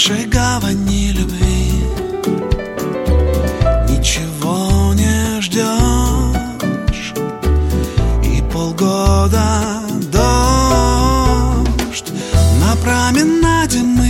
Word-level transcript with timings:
Нашей 0.00 0.24
гавани 0.24 1.12
любви. 1.12 1.84
Ничего 3.86 4.94
не 4.94 5.40
ждешь 5.42 7.12
И 8.24 8.42
полгода 8.50 9.82
дождь 10.10 11.30
На 12.60 12.74
променаде 12.76 13.82
мы 13.82 14.09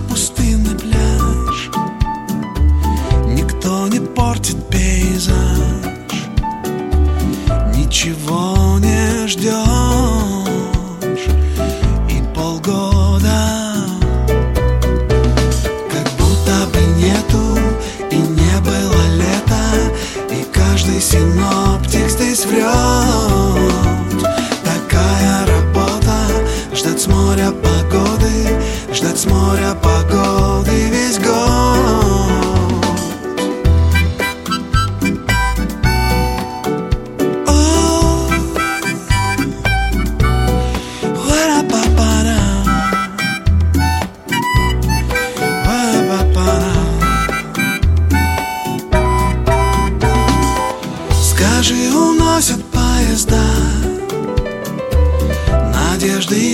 пустынный 0.00 0.76
пляж. 0.78 1.70
Никто 3.26 3.88
не 3.88 4.00
портит 4.00 4.68
пейзаж. 4.68 5.34
Ничего 7.74 8.78
не 8.78 9.26
ждет. 9.26 9.63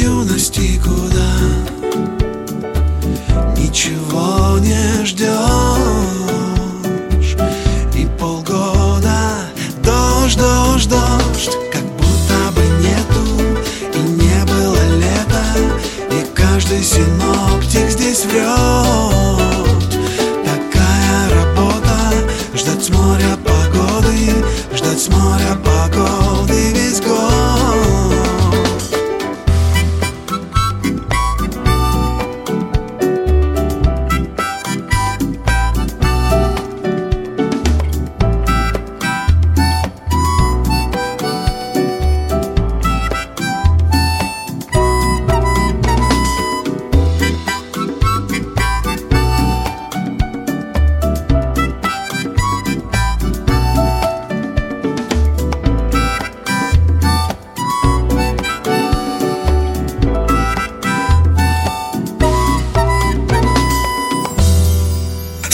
eu 0.03 0.25
não 0.25 0.37
estico 0.37 1.10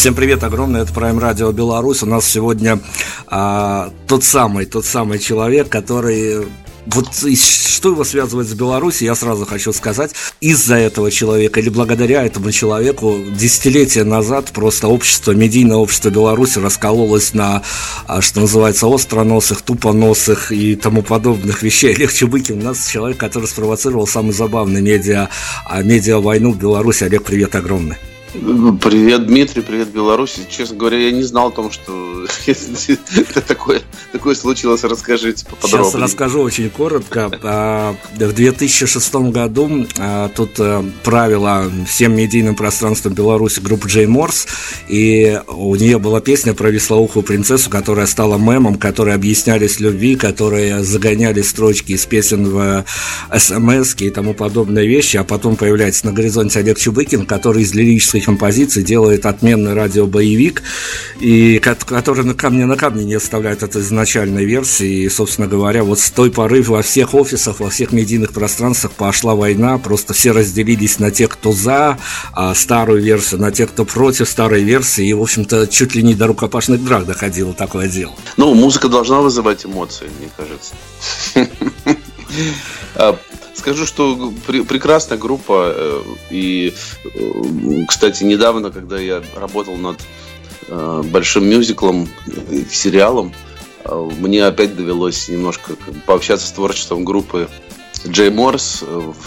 Всем 0.07 0.15
привет 0.15 0.45
огромное, 0.45 0.83
это 0.83 0.93
Prime 0.93 1.19
Radio 1.19 1.53
Беларусь. 1.53 2.05
У 2.05 2.07
нас 2.07 2.25
сегодня 2.25 2.79
а, 3.27 3.91
тот 4.07 4.23
самый, 4.23 4.65
тот 4.65 4.85
самый 4.85 5.19
человек, 5.19 5.69
который 5.69 6.47
вот 6.87 7.09
что 7.13 7.89
его 7.91 8.05
связывает 8.05 8.47
с 8.47 8.55
Беларусью, 8.55 9.07
я 9.09 9.17
сразу 9.17 9.45
хочу 9.47 9.73
сказать, 9.73 10.13
из-за 10.41 10.77
этого 10.77 11.11
человека 11.11 11.59
или 11.59 11.71
благодаря 11.71 12.23
этому 12.25 12.53
человеку 12.53 13.17
десятилетия 13.37 14.05
назад 14.05 14.53
просто 14.53 14.87
общество, 14.87 15.33
медийное 15.33 15.79
общество 15.79 16.11
Беларуси 16.11 16.61
раскололось 16.61 17.35
на, 17.35 17.65
а, 18.07 18.21
что 18.21 18.43
называется, 18.43 18.87
остроносых, 18.87 19.63
тупоносых 19.63 20.53
и 20.53 20.77
тому 20.77 21.03
подобных 21.03 21.65
вещей. 21.65 21.97
Олег 21.97 22.13
Чубыкин 22.13 22.61
у 22.61 22.63
нас 22.63 22.87
человек, 22.87 23.19
который 23.19 23.47
спровоцировал 23.47 24.07
самый 24.07 24.35
забавный 24.35 24.83
медиа, 24.83 25.31
а, 25.65 25.83
медиа-войну 25.83 26.53
в 26.53 26.59
Беларуси. 26.59 27.03
Олег, 27.03 27.25
привет 27.25 27.57
огромный. 27.57 27.97
Привет, 28.37 29.27
Дмитрий, 29.27 29.63
привет, 29.63 29.89
Беларусь. 29.89 30.39
Честно 30.51 30.77
говоря, 30.77 30.99
я 30.99 31.11
не 31.11 31.23
знал 31.23 31.49
о 31.49 31.51
том, 31.51 31.71
что 31.71 32.27
такое, 33.49 33.81
такое 34.13 34.35
случилось. 34.35 34.85
Расскажите 34.85 35.47
поподробнее. 35.47 35.91
Сейчас 35.91 36.03
расскажу 36.03 36.43
очень 36.43 36.69
коротко. 36.71 37.31
А, 37.43 37.97
в 38.15 38.19
2006 38.19 39.15
году 39.15 39.87
а, 39.99 40.29
тут 40.29 40.59
э, 40.59 40.83
правила 41.03 41.71
всем 41.89 42.15
медийным 42.15 42.57
пространством 42.57 43.15
Беларуси 43.15 43.61
группа 43.61 43.87
Джей 43.87 44.07
Морс, 44.07 44.47
и 44.89 45.41
у 45.49 45.75
нее 45.75 45.99
была 45.99 46.21
песня 46.21 46.53
про 46.53 46.71
веслоухую 46.71 47.23
принцессу, 47.23 47.71
которая 47.71 48.07
стала 48.07 48.37
мемом, 48.37 48.77
которые 48.77 49.15
объяснялись 49.15 49.81
любви, 49.81 50.17
которые 50.17 50.83
загоняли 50.83 51.43
строчки 51.43 51.93
из 51.93 52.05
песен 52.05 52.49
в 52.49 52.85
смс 53.37 53.95
и 53.99 54.11
тому 54.11 54.35
подобные 54.35 54.87
вещи, 54.87 55.17
а 55.17 55.25
потом 55.25 55.57
появляется 55.57 56.07
на 56.07 56.13
горизонте 56.13 56.59
Олег 56.59 56.79
Чубыкин, 56.79 57.25
который 57.25 57.63
из 57.63 57.75
лирических 57.75 58.26
композиций, 58.27 58.83
делает 58.83 59.25
отменный 59.25 59.73
радиобоевик, 59.73 60.63
и 61.21 61.61
который 61.61 62.25
на 62.25 62.35
камне 62.35 62.67
на 62.67 62.77
камне 62.77 63.05
не 63.05 63.15
оставляет 63.15 63.63
от 63.63 63.77
изначальной 63.77 64.45
версии. 64.45 65.05
И, 65.05 65.09
собственно 65.09 65.47
говоря, 65.47 65.85
вот 65.85 66.01
с 66.01 66.11
той 66.11 66.31
поры 66.31 66.63
во 66.63 66.83
всех 66.83 67.15
офисах, 67.15 67.61
во 67.61 67.71
всех 67.71 67.93
медийных 67.93 68.33
пространствах 68.33 68.93
пошла 68.93 69.35
война, 69.35 69.79
просто 69.79 70.13
все 70.13 70.33
разделились 70.33 70.99
на 70.99 71.11
тех, 71.11 71.31
кто 71.31 71.53
за 71.53 71.99
а, 72.33 72.55
старую 72.55 73.01
версию, 73.01 73.41
на 73.41 73.53
тех, 73.53 73.71
кто 73.71 73.85
против 73.85 74.29
старой 74.29 74.63
версии, 74.63 75.07
и, 75.07 75.13
в 75.13 75.23
общем-то, 75.23 75.69
чуть 75.69 75.95
ли 75.95 76.03
не 76.03 76.15
до 76.15 76.27
рукопашных 76.27 76.85
драк 76.85 77.07
доходило 77.07 77.55
такое 77.55 77.89
дело. 77.89 78.13
Ну, 78.37 78.53
музыка 78.55 78.89
должна 78.89 79.21
вызывать 79.21 79.65
эмоции, 79.65 80.11
мне 80.19 80.29
кажется. 80.37 80.75
Скажу, 83.57 83.87
что 83.87 84.33
прекрасная 84.47 85.17
группа. 85.17 85.73
Э, 85.75 86.03
и, 86.31 86.75
э, 87.05 87.85
кстати, 87.89 88.23
недавно, 88.23 88.71
когда 88.71 88.99
я 88.99 89.23
работал 89.35 89.77
над 89.77 89.97
э, 90.69 91.03
большим 91.07 91.49
мюзиклом, 91.49 92.07
сериалом, 92.71 93.33
мне 94.19 94.45
опять 94.45 94.77
довелось 94.77 95.29
немножко 95.29 95.75
пообщаться 96.07 96.47
с 96.49 96.53
творчеством 96.53 97.05
группы 97.05 97.49
Джей 98.07 98.31
Морс. 98.31 98.83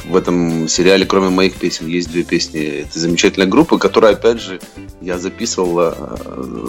В 0.05 0.15
этом 0.15 0.67
сериале, 0.67 1.05
кроме 1.05 1.29
моих 1.29 1.55
песен, 1.55 1.87
есть 1.87 2.11
две 2.11 2.23
песни 2.23 2.61
этой 2.61 2.99
замечательной 2.99 3.47
группы, 3.47 3.79
которую, 3.79 4.13
опять 4.13 4.41
же, 4.41 4.59
я 5.01 5.17
записывал, 5.17 5.95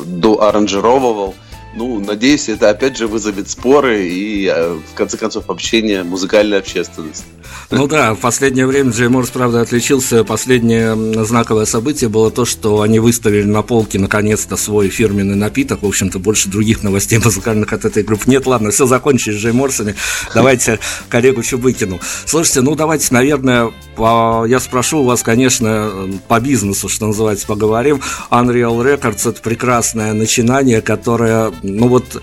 доаранжировывал. 0.07 1.35
Ну, 1.75 2.01
надеюсь, 2.01 2.49
это 2.49 2.69
опять 2.69 2.97
же 2.97 3.07
вызовет 3.07 3.49
споры 3.49 4.09
и, 4.09 4.47
э, 4.47 4.75
в 4.75 4.95
конце 4.95 5.17
концов, 5.17 5.49
общение 5.51 6.03
музыкальной 6.03 6.59
общественности. 6.59 7.25
Ну 7.71 7.87
да, 7.87 8.15
в 8.15 8.19
последнее 8.19 8.67
время 8.67 8.91
Джей 8.91 9.09
Морс, 9.09 9.31
правда, 9.31 9.61
отличился. 9.61 10.25
Последнее 10.25 11.25
знаковое 11.25 11.67
событие 11.67 12.11
было 12.11 12.31
то, 12.31 12.45
что 12.45 12.83
они 12.83 12.99
выставили 12.99 13.45
на 13.45 13.63
полке 13.63 13.99
наконец-то 13.99 14.57
свой 14.57 14.89
фирменный 14.89 15.37
напиток. 15.37 15.83
В 15.83 15.87
общем-то, 15.87 16.19
больше 16.19 16.49
других 16.49 16.83
новостей 16.83 17.19
музыкальных 17.25 17.73
от 17.73 17.85
этой 17.85 18.03
группы 18.03 18.25
нет. 18.29 18.47
Ладно, 18.47 18.71
все 18.71 18.87
закончили 18.87 19.35
с 19.35 19.41
Джей 19.41 19.53
Морсами. 19.53 19.95
Давайте 20.35 20.81
коллегу 21.09 21.43
Чубыкину. 21.43 22.01
Слушайте, 22.27 22.63
ну 22.63 22.75
давайте, 22.75 23.13
наверное, 23.15 23.71
по... 23.95 24.45
я 24.49 24.59
спрошу 24.59 25.01
у 25.01 25.05
вас, 25.05 25.23
конечно, 25.23 26.11
по 26.27 26.41
бизнесу, 26.41 26.89
что 26.89 27.07
называется, 27.07 27.47
поговорим. 27.47 28.01
Unreal 28.31 28.83
Records– 28.83 29.29
это 29.31 29.41
прекрасное 29.41 30.13
начинание, 30.13 30.81
которое, 30.81 31.53
ну 31.63 31.89
вот, 31.89 32.21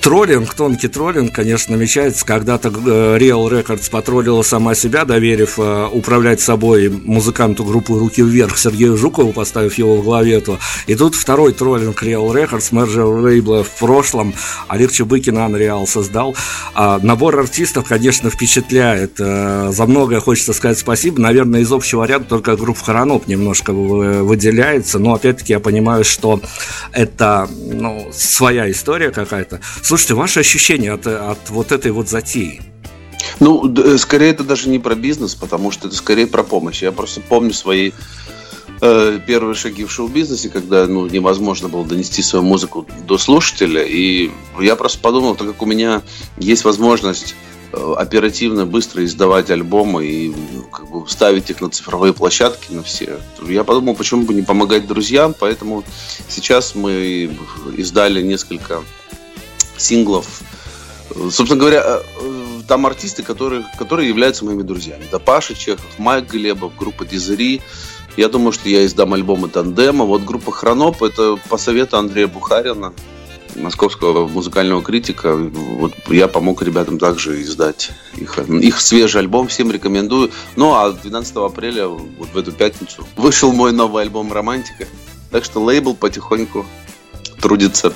Троллинг, 0.00 0.54
тонкий 0.54 0.86
троллинг, 0.86 1.34
конечно, 1.34 1.76
намечается. 1.76 2.24
Когда-то 2.24 2.68
э, 2.68 3.18
Real 3.18 3.48
Records 3.50 3.90
потроллила 3.90 4.42
сама 4.52 4.74
себя, 4.74 5.06
доверив 5.06 5.58
э, 5.58 5.88
управлять 5.90 6.42
собой 6.42 6.90
музыканту 6.90 7.64
группы 7.64 7.98
«Руки 7.98 8.22
вверх» 8.22 8.58
Сергею 8.58 8.98
Жукову, 8.98 9.32
поставив 9.32 9.78
его 9.78 9.96
в 9.96 10.04
главе 10.04 10.34
этого. 10.34 10.58
И 10.86 10.94
тут 10.94 11.14
второй 11.14 11.54
троллинг 11.54 12.02
Real 12.02 12.30
Records, 12.30 12.68
менеджер 12.70 13.06
лейбла 13.06 13.64
в 13.64 13.70
прошлом, 13.78 14.34
Олег 14.68 14.92
Чубыкин 14.92 15.38
Unreal 15.38 15.86
создал. 15.86 16.36
А 16.74 16.98
набор 17.02 17.38
артистов, 17.38 17.88
конечно, 17.88 18.28
впечатляет. 18.28 19.12
Э, 19.20 19.70
за 19.72 19.86
многое 19.86 20.20
хочется 20.20 20.52
сказать 20.52 20.78
спасибо. 20.78 21.18
Наверное, 21.18 21.60
из 21.60 21.72
общего 21.72 22.04
ряда 22.04 22.26
только 22.26 22.54
группа 22.54 22.84
Хараноп 22.84 23.28
немножко 23.28 23.72
выделяется. 23.72 24.98
Но, 24.98 25.14
опять-таки, 25.14 25.54
я 25.54 25.60
понимаю, 25.60 26.04
что 26.04 26.42
это 26.92 27.48
ну, 27.56 28.10
своя 28.12 28.70
история 28.70 29.12
какая-то. 29.12 29.60
Слушайте, 29.82 30.12
ваши 30.12 30.40
ощущения 30.40 30.92
от, 30.92 31.06
от 31.06 31.48
вот 31.48 31.72
этой 31.72 31.90
вот 31.90 32.10
затеи? 32.10 32.71
Ну, 33.42 33.74
э, 33.74 33.98
скорее 33.98 34.30
это 34.30 34.44
даже 34.44 34.68
не 34.68 34.78
про 34.78 34.94
бизнес, 34.94 35.34
потому 35.34 35.72
что 35.72 35.88
это 35.88 35.96
скорее 35.96 36.28
про 36.28 36.44
помощь. 36.44 36.80
Я 36.80 36.92
просто 36.92 37.20
помню 37.20 37.52
свои 37.52 37.90
э, 38.80 39.18
первые 39.26 39.56
шаги 39.56 39.84
в 39.84 39.90
шоу-бизнесе, 39.90 40.48
когда 40.48 40.86
ну, 40.86 41.08
невозможно 41.08 41.68
было 41.68 41.84
донести 41.84 42.22
свою 42.22 42.44
музыку 42.44 42.86
до 43.04 43.18
слушателя. 43.18 43.82
И 43.82 44.30
я 44.60 44.76
просто 44.76 45.00
подумал, 45.00 45.34
так 45.34 45.48
как 45.48 45.60
у 45.60 45.66
меня 45.66 46.02
есть 46.36 46.64
возможность 46.64 47.34
э, 47.72 47.94
оперативно, 47.98 48.64
быстро 48.64 49.04
издавать 49.04 49.50
альбомы 49.50 50.06
и 50.06 50.32
как 50.70 50.88
бы 50.88 51.08
ставить 51.08 51.50
их 51.50 51.60
на 51.60 51.68
цифровые 51.68 52.12
площадки 52.12 52.70
на 52.70 52.84
все. 52.84 53.18
Я 53.48 53.64
подумал, 53.64 53.96
почему 53.96 54.22
бы 54.22 54.34
не 54.34 54.42
помогать 54.42 54.86
друзьям, 54.86 55.34
поэтому 55.36 55.82
сейчас 56.28 56.76
мы 56.76 57.36
издали 57.76 58.22
несколько 58.22 58.84
синглов. 59.76 60.42
Собственно 61.30 61.58
говоря, 61.58 62.02
там 62.68 62.86
артисты, 62.86 63.22
которые, 63.22 63.64
которые 63.78 64.08
являются 64.08 64.44
моими 64.44 64.62
друзьями. 64.62 65.04
Да 65.10 65.18
Паша 65.18 65.54
Чехов, 65.54 65.98
Майк 65.98 66.30
Глебов, 66.30 66.76
группа 66.76 67.04
Дизери. 67.04 67.62
Я 68.16 68.28
думаю, 68.28 68.52
что 68.52 68.68
я 68.68 68.84
издам 68.84 69.14
альбомы 69.14 69.48
Тандема. 69.48 70.04
Вот 70.04 70.24
группа 70.24 70.52
Хроноп, 70.52 71.02
это 71.02 71.38
по 71.48 71.56
совету 71.56 71.96
Андрея 71.96 72.28
Бухарина, 72.28 72.92
московского 73.56 74.28
музыкального 74.28 74.82
критика. 74.82 75.34
Вот 75.34 75.92
я 76.08 76.28
помог 76.28 76.62
ребятам 76.62 76.98
также 76.98 77.42
издать 77.42 77.90
их, 78.16 78.38
их 78.38 78.80
свежий 78.80 79.20
альбом, 79.20 79.48
всем 79.48 79.70
рекомендую. 79.70 80.30
Ну 80.56 80.74
а 80.74 80.92
12 80.92 81.36
апреля, 81.36 81.88
вот 81.88 82.28
в 82.32 82.36
эту 82.36 82.52
пятницу, 82.52 83.06
вышел 83.16 83.52
мой 83.52 83.72
новый 83.72 84.02
альбом 84.02 84.32
«Романтика». 84.32 84.86
Так 85.30 85.44
что 85.44 85.62
лейбл 85.62 85.94
потихоньку 85.94 86.66
трудится 87.40 87.92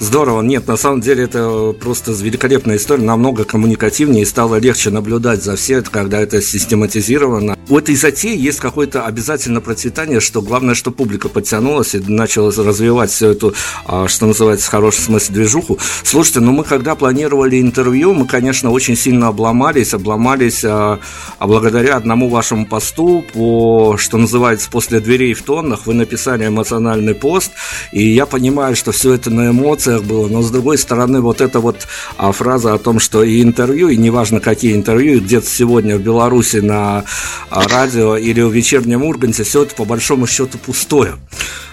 Здорово. 0.00 0.42
Нет, 0.42 0.68
на 0.68 0.76
самом 0.76 1.00
деле 1.00 1.24
это 1.24 1.74
просто 1.78 2.12
великолепная 2.12 2.76
история, 2.76 3.02
намного 3.02 3.44
коммуникативнее 3.44 4.22
и 4.22 4.26
стало 4.26 4.56
легче 4.56 4.90
наблюдать 4.90 5.42
за 5.42 5.56
все 5.56 5.82
когда 5.82 6.20
это 6.20 6.40
систематизировано. 6.40 7.56
У 7.68 7.78
этой 7.78 7.96
затеи 7.96 8.36
есть 8.36 8.60
какое-то 8.60 9.04
обязательно 9.04 9.60
процветание, 9.60 10.20
что 10.20 10.40
главное, 10.40 10.74
что 10.74 10.90
публика 10.90 11.28
подтянулась 11.28 11.94
и 11.94 11.98
начала 11.98 12.52
развивать 12.52 13.10
всю 13.10 13.26
эту, 13.26 13.54
а, 13.86 14.06
что 14.06 14.26
называется, 14.26 14.66
в 14.66 14.70
хорошем 14.70 15.04
смысле 15.04 15.34
движуху. 15.34 15.78
Слушайте, 16.04 16.40
ну 16.40 16.52
мы 16.52 16.64
когда 16.64 16.94
планировали 16.94 17.60
интервью, 17.60 18.14
мы, 18.14 18.26
конечно, 18.26 18.70
очень 18.70 18.96
сильно 18.96 19.28
обломались, 19.28 19.94
обломались 19.94 20.64
а, 20.64 21.00
а 21.38 21.46
благодаря 21.46 21.96
одному 21.96 22.28
вашему 22.28 22.66
посту 22.66 23.24
по, 23.32 23.96
что 23.98 24.16
называется, 24.16 24.70
после 24.70 25.00
дверей 25.00 25.34
в 25.34 25.42
тоннах, 25.42 25.86
вы 25.86 25.94
написали 25.94 26.46
эмоциональный 26.46 27.14
пост, 27.14 27.50
и 27.92 28.02
я 28.02 28.26
понимаю, 28.26 28.76
что 28.76 28.92
все 28.92 29.14
это 29.14 29.30
на 29.30 29.50
эмоциях 29.50 29.87
эмоциях 29.88 30.02
было, 30.02 30.28
но 30.28 30.42
с 30.42 30.50
другой 30.50 30.78
стороны 30.78 31.20
вот 31.20 31.40
эта 31.40 31.60
вот 31.60 31.86
а, 32.16 32.32
фраза 32.32 32.74
о 32.74 32.78
том, 32.78 33.00
что 33.00 33.22
и 33.22 33.42
интервью, 33.42 33.88
и 33.88 33.96
неважно 33.96 34.40
какие 34.40 34.74
интервью, 34.74 35.20
где-то 35.20 35.46
сегодня 35.46 35.96
в 35.96 36.02
Беларуси 36.02 36.58
на 36.58 37.04
а, 37.50 37.68
радио 37.68 38.16
или 38.16 38.40
в 38.40 38.52
вечернем 38.52 39.02
Урганте, 39.04 39.44
все 39.44 39.62
это 39.62 39.74
по 39.74 39.84
большому 39.84 40.26
счету 40.26 40.58
пустое. 40.58 41.14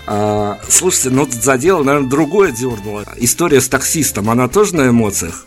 А, 0.08 0.60
слушайте, 0.70 1.10
ну 1.10 1.28
задело, 1.30 1.84
наверное, 1.84 2.10
другое 2.10 2.52
дернуло. 2.52 3.04
История 3.18 3.62
с 3.62 3.68
таксистом, 3.68 4.30
она 4.30 4.48
тоже 4.48 4.76
на 4.76 4.90
эмоциях? 4.90 5.46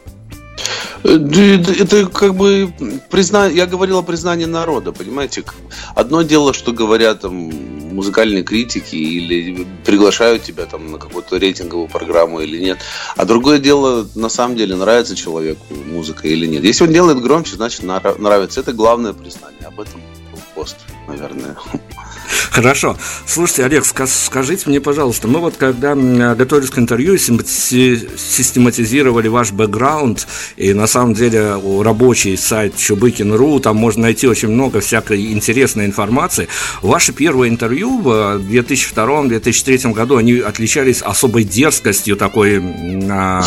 Это 1.04 2.06
как 2.06 2.34
бы 2.34 2.72
признание, 3.10 3.56
я 3.56 3.66
говорил 3.66 3.98
о 3.98 4.02
признании 4.02 4.46
народа, 4.46 4.92
понимаете? 4.92 5.44
Одно 5.94 6.22
дело, 6.22 6.52
что 6.52 6.72
говорят 6.72 7.20
там 7.20 7.50
музыкальные 7.94 8.42
критики 8.42 8.96
или 8.96 9.66
приглашают 9.84 10.42
тебя 10.42 10.66
там 10.66 10.92
на 10.92 10.98
какую-то 10.98 11.36
рейтинговую 11.36 11.88
программу 11.88 12.40
или 12.40 12.58
нет. 12.58 12.78
А 13.16 13.24
другое 13.24 13.58
дело, 13.58 14.06
на 14.14 14.28
самом 14.28 14.56
деле, 14.56 14.76
нравится 14.76 15.16
человеку 15.16 15.64
музыка 15.74 16.28
или 16.28 16.46
нет. 16.46 16.64
Если 16.64 16.84
он 16.84 16.92
делает 16.92 17.20
громче, 17.20 17.54
значит 17.56 17.82
нравится. 17.82 18.60
Это 18.60 18.72
главное 18.72 19.12
признание. 19.12 19.66
Об 19.66 19.80
этом 19.80 20.00
пост, 20.54 20.76
наверное. 21.06 21.56
Хорошо. 22.50 22.96
Слушайте, 23.26 23.64
Олег, 23.64 23.84
скажите 23.84 24.68
мне, 24.68 24.80
пожалуйста, 24.80 25.28
мы 25.28 25.40
вот 25.40 25.56
когда 25.56 25.94
готовились 25.94 26.70
к 26.70 26.78
интервью, 26.78 27.18
систематизировали 27.18 29.28
ваш 29.28 29.52
бэкграунд, 29.52 30.26
и 30.56 30.72
на 30.72 30.86
самом 30.86 31.12
деле 31.14 31.60
рабочий 31.82 32.36
сайт 32.36 32.76
Чубыкин.ру, 32.76 33.60
там 33.60 33.76
можно 33.76 34.02
найти 34.02 34.26
очень 34.26 34.48
много 34.48 34.80
всякой 34.80 35.32
интересной 35.32 35.86
информации. 35.86 36.48
Ваши 36.82 37.12
первые 37.12 37.50
интервью 37.50 38.00
в 38.00 38.38
2002-2003 38.38 39.92
году, 39.92 40.16
они 40.16 40.38
отличались 40.38 41.02
особой 41.02 41.44
дерзкостью 41.44 42.16
такой, 42.16 42.62
а, 43.10 43.44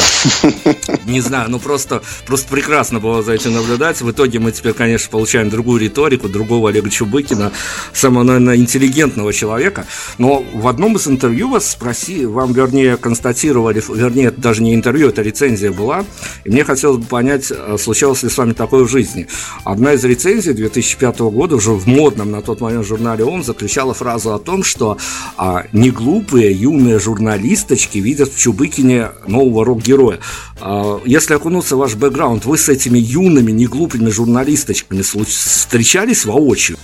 не 1.06 1.22
знаю, 1.22 1.50
ну 1.50 1.60
просто, 1.60 2.02
просто 2.26 2.50
прекрасно 2.50 3.00
было 3.00 3.24
за 3.24 3.34
этим 3.34 3.54
наблюдать. 3.54 4.02
В 4.02 4.12
итоге 4.12 4.40
мы 4.40 4.52
теперь, 4.52 4.74
конечно, 4.74 5.10
получаем 5.10 5.50
другую 5.50 5.82
риторику, 5.82 6.30
другого 6.30 6.70
Олега 6.70 6.90
Чубыкина, 6.90 7.52
самого, 7.94 8.24
наверное, 8.24 8.56
интеллигентного 8.72 9.34
человека, 9.34 9.86
но 10.18 10.44
в 10.54 10.68
одном 10.68 10.96
из 10.96 11.08
интервью 11.08 11.50
вас 11.50 11.70
спроси, 11.70 12.26
вам, 12.26 12.54
вернее, 12.54 12.96
констатировали, 12.96 13.84
вернее, 13.94 14.28
это 14.28 14.40
даже 14.40 14.64
не 14.64 14.74
интервью, 14.74 15.10
это 15.10 15.22
рецензия 15.22 15.72
была, 15.72 16.06
и 16.46 16.50
мне 16.50 16.64
хотелось 16.64 16.98
бы 16.98 17.06
понять, 17.06 17.52
э, 17.52 17.78
случалось 17.78 18.24
ли 18.24 18.30
с 18.30 18.38
вами 18.38 18.54
такое 18.54 18.86
в 18.86 18.90
жизни. 18.90 19.28
Одна 19.66 19.94
из 19.94 20.04
рецензий 20.06 20.54
2005 20.54 21.20
года, 21.20 21.56
уже 21.58 21.72
в 21.72 21.86
модном 21.86 22.32
на 22.32 22.42
тот 22.42 22.62
момент 22.62 22.86
журнале 22.86 23.26
«Он», 23.26 23.44
заключала 23.44 23.94
фразу 23.94 24.34
о 24.34 24.40
том, 24.40 24.64
что 24.64 24.98
а, 25.38 25.66
не 25.74 25.92
глупые 25.92 26.52
юные 26.52 27.00
журналисточки 27.00 27.98
видят 27.98 28.32
в 28.34 28.40
Чубыкине 28.40 29.10
нового 29.28 29.66
рок-героя. 29.66 30.20
А, 30.62 31.02
если 31.06 31.34
окунуться 31.34 31.76
в 31.76 31.80
ваш 31.80 31.96
бэкграунд, 31.96 32.46
вы 32.46 32.58
с 32.58 32.70
этими 32.70 33.00
юными, 33.00 33.52
неглупыми 33.52 34.10
журналисточками 34.10 35.02
встречались 35.02 36.26
воочию? 36.26 36.78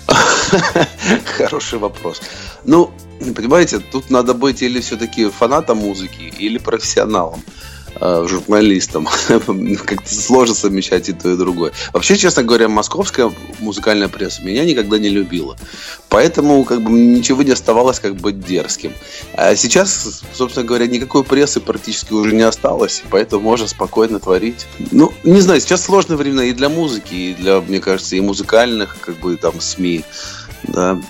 Хороший 1.37 1.79
вопрос. 1.79 2.21
Ну, 2.63 2.91
понимаете, 3.35 3.79
тут 3.79 4.09
надо 4.09 4.33
быть 4.33 4.61
или 4.61 4.79
все-таки 4.79 5.29
фанатом 5.29 5.77
музыки, 5.77 6.33
или 6.39 6.57
профессионалом. 6.57 7.41
Э, 7.99 8.25
журналистом. 8.27 9.07
Как-то 9.27 10.13
сложно 10.13 10.53
совмещать 10.53 11.09
и 11.09 11.13
то, 11.13 11.31
и 11.31 11.37
другое. 11.37 11.71
Вообще, 11.93 12.15
честно 12.15 12.43
говоря, 12.43 12.67
московская 12.67 13.33
музыкальная 13.59 14.07
пресса 14.07 14.43
меня 14.43 14.65
никогда 14.65 14.99
не 14.99 15.09
любила. 15.09 15.57
Поэтому 16.09 16.63
как 16.63 16.81
бы 16.83 16.91
ничего 16.91 17.41
не 17.41 17.51
оставалось 17.51 17.99
как 17.99 18.15
бы 18.15 18.31
дерзким. 18.31 18.93
А 19.33 19.55
сейчас, 19.55 20.23
собственно 20.33 20.65
говоря, 20.65 20.85
никакой 20.85 21.23
прессы 21.23 21.59
практически 21.59 22.13
уже 22.13 22.35
не 22.35 22.43
осталось, 22.43 23.03
поэтому 23.09 23.41
можно 23.43 23.67
спокойно 23.67 24.19
творить. 24.19 24.67
Ну, 24.91 25.11
не 25.23 25.41
знаю, 25.41 25.59
сейчас 25.59 25.83
сложное 25.83 26.17
время 26.17 26.43
и 26.43 26.53
для 26.53 26.69
музыки, 26.69 27.13
и 27.13 27.33
для, 27.33 27.61
мне 27.61 27.79
кажется, 27.79 28.15
и 28.15 28.21
музыкальных 28.21 28.97
как 28.99 29.19
бы 29.19 29.37
там 29.37 29.59
СМИ. 29.59 30.03
Да. 30.63 31.01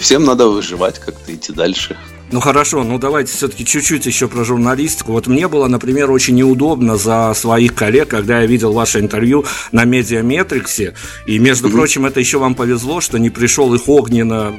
Всем 0.00 0.24
надо 0.24 0.48
выживать, 0.48 0.98
как-то 0.98 1.34
идти 1.34 1.52
дальше. 1.52 1.96
Ну 2.32 2.40
хорошо, 2.40 2.82
ну 2.82 2.98
давайте 2.98 3.32
все-таки 3.32 3.64
чуть-чуть 3.64 4.04
еще 4.06 4.26
про 4.26 4.42
журналистику. 4.42 5.12
Вот 5.12 5.28
мне 5.28 5.46
было, 5.46 5.68
например, 5.68 6.10
очень 6.10 6.34
неудобно 6.34 6.96
за 6.96 7.32
своих 7.34 7.74
коллег, 7.74 8.08
когда 8.08 8.40
я 8.40 8.46
видел 8.46 8.72
ваше 8.72 8.98
интервью 8.98 9.44
на 9.70 9.84
Mediametrics'е. 9.84 10.94
И, 11.26 11.38
между 11.38 11.68
mm-hmm. 11.68 11.72
прочим, 11.72 12.04
это 12.04 12.18
еще 12.18 12.38
вам 12.38 12.56
повезло, 12.56 13.00
что 13.00 13.18
не 13.18 13.30
пришел 13.30 13.72
их 13.74 13.88
откровенно, 13.88 14.56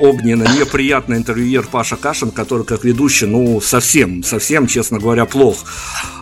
откровенно 0.00 0.44
неприятный 0.58 1.18
интервьюер 1.18 1.66
Паша 1.70 1.96
Кашин, 1.96 2.30
который 2.30 2.64
как 2.64 2.82
ведущий, 2.84 3.26
ну, 3.26 3.60
совсем, 3.60 4.22
совсем, 4.22 4.66
честно 4.66 4.98
говоря, 4.98 5.26
плох. 5.26 5.64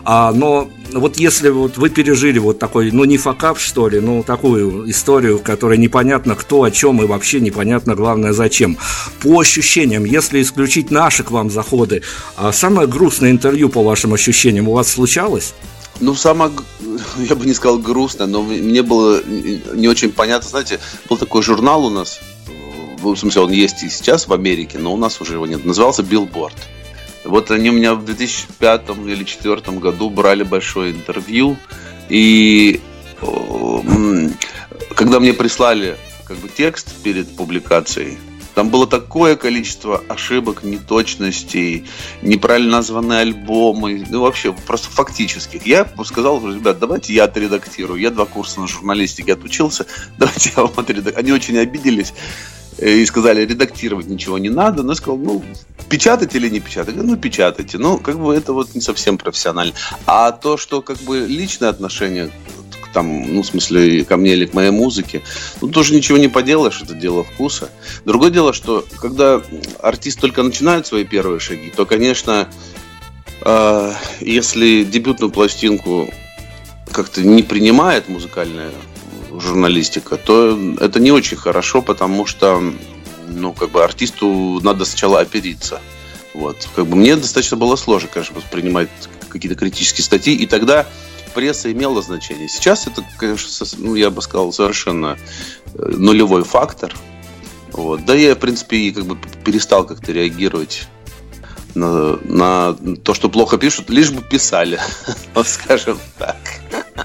А, 0.03 0.33
но 0.33 0.69
вот 0.91 1.17
если 1.17 1.49
вот 1.49 1.77
вы 1.77 1.89
пережили 1.89 2.39
вот 2.39 2.59
такой, 2.59 2.91
ну 2.91 3.03
не 3.05 3.17
факап 3.17 3.59
что 3.59 3.87
ли, 3.87 3.99
ну 3.99 4.23
такую 4.23 4.89
историю, 4.89 5.37
в 5.37 5.43
которой 5.43 5.77
непонятно 5.77 6.35
кто, 6.35 6.63
о 6.63 6.71
чем 6.71 7.01
и 7.01 7.05
вообще 7.05 7.39
непонятно 7.39 7.95
главное 7.95 8.33
зачем. 8.33 8.77
По 9.21 9.39
ощущениям, 9.39 10.05
если 10.05 10.41
исключить 10.41 10.91
наши 10.91 11.23
к 11.23 11.31
вам 11.31 11.49
заходы, 11.49 12.01
а 12.35 12.51
самое 12.51 12.87
грустное 12.87 13.31
интервью 13.31 13.69
по 13.69 13.83
вашим 13.83 14.13
ощущениям 14.13 14.69
у 14.69 14.73
вас 14.73 14.87
случалось? 14.87 15.53
Ну, 16.01 16.13
самое, 16.13 16.51
я 17.17 17.35
бы 17.35 17.45
не 17.45 17.53
сказал 17.53 17.79
грустно, 17.79 18.27
но 18.27 18.41
мне 18.43 18.83
было 18.83 19.21
не 19.25 19.87
очень 19.87 20.11
понятно. 20.11 20.49
Знаете, 20.49 20.79
был 21.09 21.17
такой 21.17 21.41
журнал 21.41 21.85
у 21.85 21.89
нас, 21.89 22.19
в 23.01 23.15
смысле, 23.15 23.43
он 23.43 23.51
есть 23.51 23.83
и 23.83 23.89
сейчас 23.89 24.27
в 24.27 24.33
Америке, 24.33 24.79
но 24.79 24.93
у 24.93 24.97
нас 24.97 25.21
уже 25.21 25.33
его 25.33 25.45
нет. 25.45 25.63
Назывался 25.65 26.01
Billboard. 26.01 26.53
Вот 27.25 27.51
они 27.51 27.69
у 27.69 27.73
меня 27.73 27.95
в 27.95 28.05
2005 28.05 28.89
или 28.89 29.15
2004 29.15 29.77
году 29.79 30.09
брали 30.09 30.43
большое 30.43 30.91
интервью, 30.91 31.57
и 32.07 32.79
когда 34.95 35.19
мне 35.19 35.33
прислали 35.33 35.97
как 36.25 36.37
бы 36.37 36.49
текст 36.49 36.93
перед 37.03 37.35
публикацией, 37.35 38.17
там 38.53 38.69
было 38.69 38.87
такое 38.87 39.35
количество 39.35 40.01
ошибок, 40.07 40.63
неточностей, 40.63 41.85
неправильно 42.21 42.77
названные 42.77 43.19
альбомы, 43.19 44.05
ну 44.09 44.21
вообще 44.21 44.53
просто 44.53 44.89
фактических. 44.89 45.67
Я 45.67 45.85
сказал, 46.05 46.39
ребят, 46.47 46.79
давайте 46.79 47.13
я 47.13 47.25
отредактирую. 47.25 47.99
Я 47.99 48.11
два 48.11 48.25
курса 48.25 48.61
на 48.61 48.67
журналистике 48.67 49.33
отучился, 49.33 49.85
давайте 50.17 50.53
я 50.55 50.63
вам 50.63 50.71
отредактирую. 50.77 51.19
Они 51.19 51.33
очень 51.33 51.57
обиделись. 51.57 52.13
Э, 52.77 52.89
и 52.89 53.05
сказали, 53.05 53.45
редактировать 53.45 54.07
ничего 54.07 54.37
не 54.37 54.49
надо. 54.49 54.83
Но 54.83 54.91
я 54.91 54.95
сказал, 54.95 55.17
ну, 55.17 55.43
печатать 55.89 56.35
или 56.35 56.49
не 56.49 56.59
печатать? 56.59 56.95
Ну, 56.95 57.15
печатайте. 57.17 57.77
Ну, 57.77 57.97
как 57.97 58.19
бы 58.19 58.33
это 58.35 58.53
вот 58.53 58.75
не 58.75 58.81
совсем 58.81 59.17
профессионально. 59.17 59.73
А 60.05 60.31
то, 60.31 60.57
что 60.57 60.81
как 60.81 60.97
бы 60.99 61.25
личное 61.27 61.69
отношение 61.69 62.31
там, 62.93 63.33
ну, 63.35 63.41
в 63.41 63.45
смысле, 63.45 64.05
ко 64.05 64.15
мне 64.15 64.33
или 64.33 64.45
к 64.45 64.53
моей 64.53 64.71
музыке, 64.71 65.21
ну, 65.59 65.67
тоже 65.67 65.93
ничего 65.93 66.17
не 66.17 66.29
поделаешь, 66.29 66.81
это 66.81 66.93
дело 66.93 67.25
вкуса. 67.25 67.69
Другое 68.05 68.31
дело, 68.31 68.53
что 68.53 68.85
когда 69.01 69.41
артист 69.81 70.21
только 70.21 70.43
начинает 70.43 70.87
свои 70.87 71.03
первые 71.03 71.41
шаги, 71.41 71.73
то, 71.75 71.85
конечно, 71.85 72.47
э, 73.41 73.93
если 74.21 74.85
дебютную 74.85 75.29
пластинку 75.29 76.09
как-то 76.89 77.21
не 77.21 77.43
принимает 77.43 78.07
музыкальная 78.07 78.71
журналистика, 79.39 80.17
то 80.17 80.57
это 80.79 80.99
не 80.99 81.11
очень 81.11 81.37
хорошо, 81.37 81.81
потому 81.81 82.25
что, 82.25 82.61
ну, 83.27 83.53
как 83.53 83.71
бы 83.71 83.83
артисту 83.83 84.59
надо 84.63 84.85
сначала 84.85 85.19
опериться. 85.19 85.81
Вот. 86.33 86.67
Как 86.75 86.85
бы 86.85 86.95
мне 86.95 87.15
достаточно 87.15 87.57
было 87.57 87.75
сложно, 87.75 88.09
конечно, 88.11 88.35
воспринимать 88.35 88.89
какие-то 89.29 89.57
критические 89.57 90.03
статьи, 90.03 90.33
и 90.35 90.45
тогда 90.45 90.85
пресса 91.33 91.71
имела 91.71 92.01
значение. 92.01 92.47
Сейчас 92.47 92.87
это, 92.87 93.03
конечно, 93.17 93.65
ну, 93.77 93.95
я 93.95 94.09
бы 94.09 94.21
сказал, 94.21 94.51
совершенно 94.53 95.17
э, 95.73 95.87
нулевой 95.97 96.43
фактор. 96.43 96.95
Вот. 97.71 98.05
Да 98.05 98.15
я, 98.15 98.35
в 98.35 98.39
принципе, 98.39 98.77
и 98.77 98.91
как 98.91 99.05
бы 99.05 99.17
перестал 99.43 99.85
как-то 99.85 100.11
реагировать 100.13 100.87
на, 101.75 102.17
на 102.23 102.73
то, 103.03 103.13
что 103.13 103.29
плохо 103.29 103.57
пишут, 103.57 103.89
лишь 103.89 104.11
бы 104.11 104.21
писали, 104.21 104.79
скажем 105.45 105.99
так. 106.17 106.37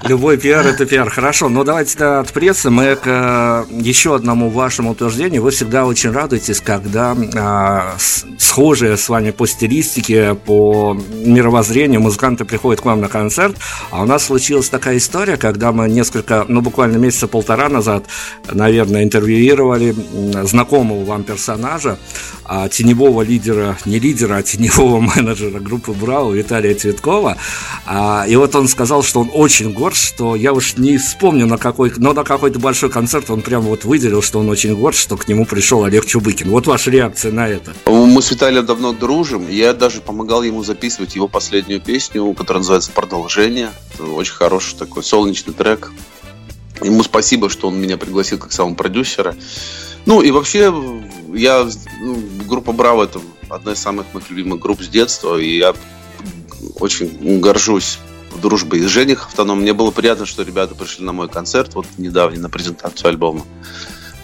Любой 0.03 0.37
пиар– 0.37 0.65
это 0.67 0.85
пиар. 0.85 1.09
Хорошо, 1.11 1.47
но 1.47 1.63
давайте 1.63 2.03
от 2.03 2.33
прессы 2.33 2.71
мы 2.71 2.95
к 2.95 3.03
э, 3.05 3.65
еще 3.71 4.15
одному 4.15 4.49
вашему 4.49 4.91
утверждению. 4.91 5.43
Вы 5.43 5.51
всегда 5.51 5.85
очень 5.85 6.11
радуетесь, 6.11 6.59
когда 6.59 7.15
а, 7.35 7.95
схожие 8.39 8.97
с 8.97 9.07
вами 9.09 9.29
по 9.29 9.45
стилистике, 9.45 10.33
по 10.33 10.97
мировоззрению 11.23 12.01
музыканты 12.01 12.45
приходят 12.45 12.81
к 12.81 12.85
вам 12.85 12.99
на 12.99 13.09
концерт. 13.09 13.55
А 13.91 14.01
у 14.01 14.05
нас 14.05 14.25
случилась 14.25 14.69
такая 14.69 14.97
история, 14.97 15.37
когда 15.37 15.71
мы 15.71 15.87
несколько, 15.87 16.45
ну 16.47 16.61
буквально 16.61 16.97
месяца 16.97 17.27
полтора 17.27 17.69
назад, 17.69 18.05
наверное, 18.51 19.03
интервьюировали 19.03 19.95
знакомого 20.43 21.05
вам 21.05 21.23
персонажа, 21.23 21.99
а, 22.43 22.67
теневого 22.67 23.21
лидера, 23.21 23.77
не 23.85 23.99
лидера, 23.99 24.37
а 24.37 24.43
теневого 24.43 24.99
менеджера 25.15 25.59
группы 25.59 25.91
Брау 25.91 26.31
Виталия 26.31 26.73
Цветкова. 26.73 27.37
А, 27.85 28.25
и 28.27 28.35
вот 28.35 28.55
он 28.55 28.67
сказал, 28.67 29.03
что 29.03 29.21
он 29.21 29.29
очень 29.33 29.71
горд, 29.71 29.90
что 29.95 30.35
я 30.35 30.53
уж 30.53 30.77
не 30.77 30.97
вспомню 30.97 31.47
на 31.47 31.57
какой, 31.57 31.91
но 31.97 32.13
на 32.13 32.23
какой-то 32.23 32.59
большой 32.59 32.89
концерт 32.89 33.29
он 33.29 33.41
прямо 33.41 33.65
вот 33.65 33.85
выделил, 33.85 34.21
что 34.21 34.39
он 34.39 34.49
очень 34.49 34.75
горд, 34.75 34.95
что 34.95 35.17
к 35.17 35.27
нему 35.27 35.45
пришел 35.45 35.83
Олег 35.83 36.05
Чубыкин. 36.05 36.49
Вот 36.49 36.67
ваша 36.67 36.91
реакция 36.91 37.31
на 37.31 37.47
это. 37.47 37.73
Мы 37.85 38.21
с 38.21 38.31
Виталием 38.31 38.65
давно 38.65 38.93
дружим. 38.93 39.49
Я 39.49 39.73
даже 39.73 40.01
помогал 40.01 40.43
ему 40.43 40.63
записывать 40.63 41.15
его 41.15 41.27
последнюю 41.27 41.81
песню, 41.81 42.33
которая 42.33 42.59
называется 42.59 42.91
«Продолжение». 42.91 43.71
Это 43.93 44.03
очень 44.05 44.33
хороший 44.33 44.75
такой 44.75 45.03
солнечный 45.03 45.53
трек. 45.53 45.91
Ему 46.81 47.03
спасибо, 47.03 47.49
что 47.49 47.67
он 47.67 47.79
меня 47.79 47.97
пригласил 47.97 48.37
как 48.37 48.51
саунд-продюсера. 48.51 49.35
Ну 50.05 50.21
и 50.21 50.31
вообще, 50.31 50.73
я, 51.33 51.67
ну, 52.01 52.17
группа 52.47 52.71
Браво 52.71 53.03
это 53.03 53.21
одна 53.49 53.73
из 53.73 53.79
самых 53.79 54.13
моих 54.13 54.29
любимых 54.29 54.59
групп 54.59 54.81
с 54.81 54.87
детства, 54.87 55.37
и 55.37 55.57
я 55.57 55.75
очень 56.79 57.39
горжусь 57.39 57.99
дружбой 58.39 58.81
с 58.81 58.87
Женей 58.87 59.15
Хафтаном. 59.15 59.61
Мне 59.61 59.73
было 59.73 59.91
приятно, 59.91 60.25
что 60.25 60.43
ребята 60.43 60.75
пришли 60.75 61.05
на 61.05 61.13
мой 61.13 61.29
концерт, 61.29 61.73
вот 61.73 61.85
недавний, 61.97 62.39
на 62.39 62.49
презентацию 62.49 63.09
альбома. 63.09 63.45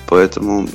Поэтому 0.07 0.69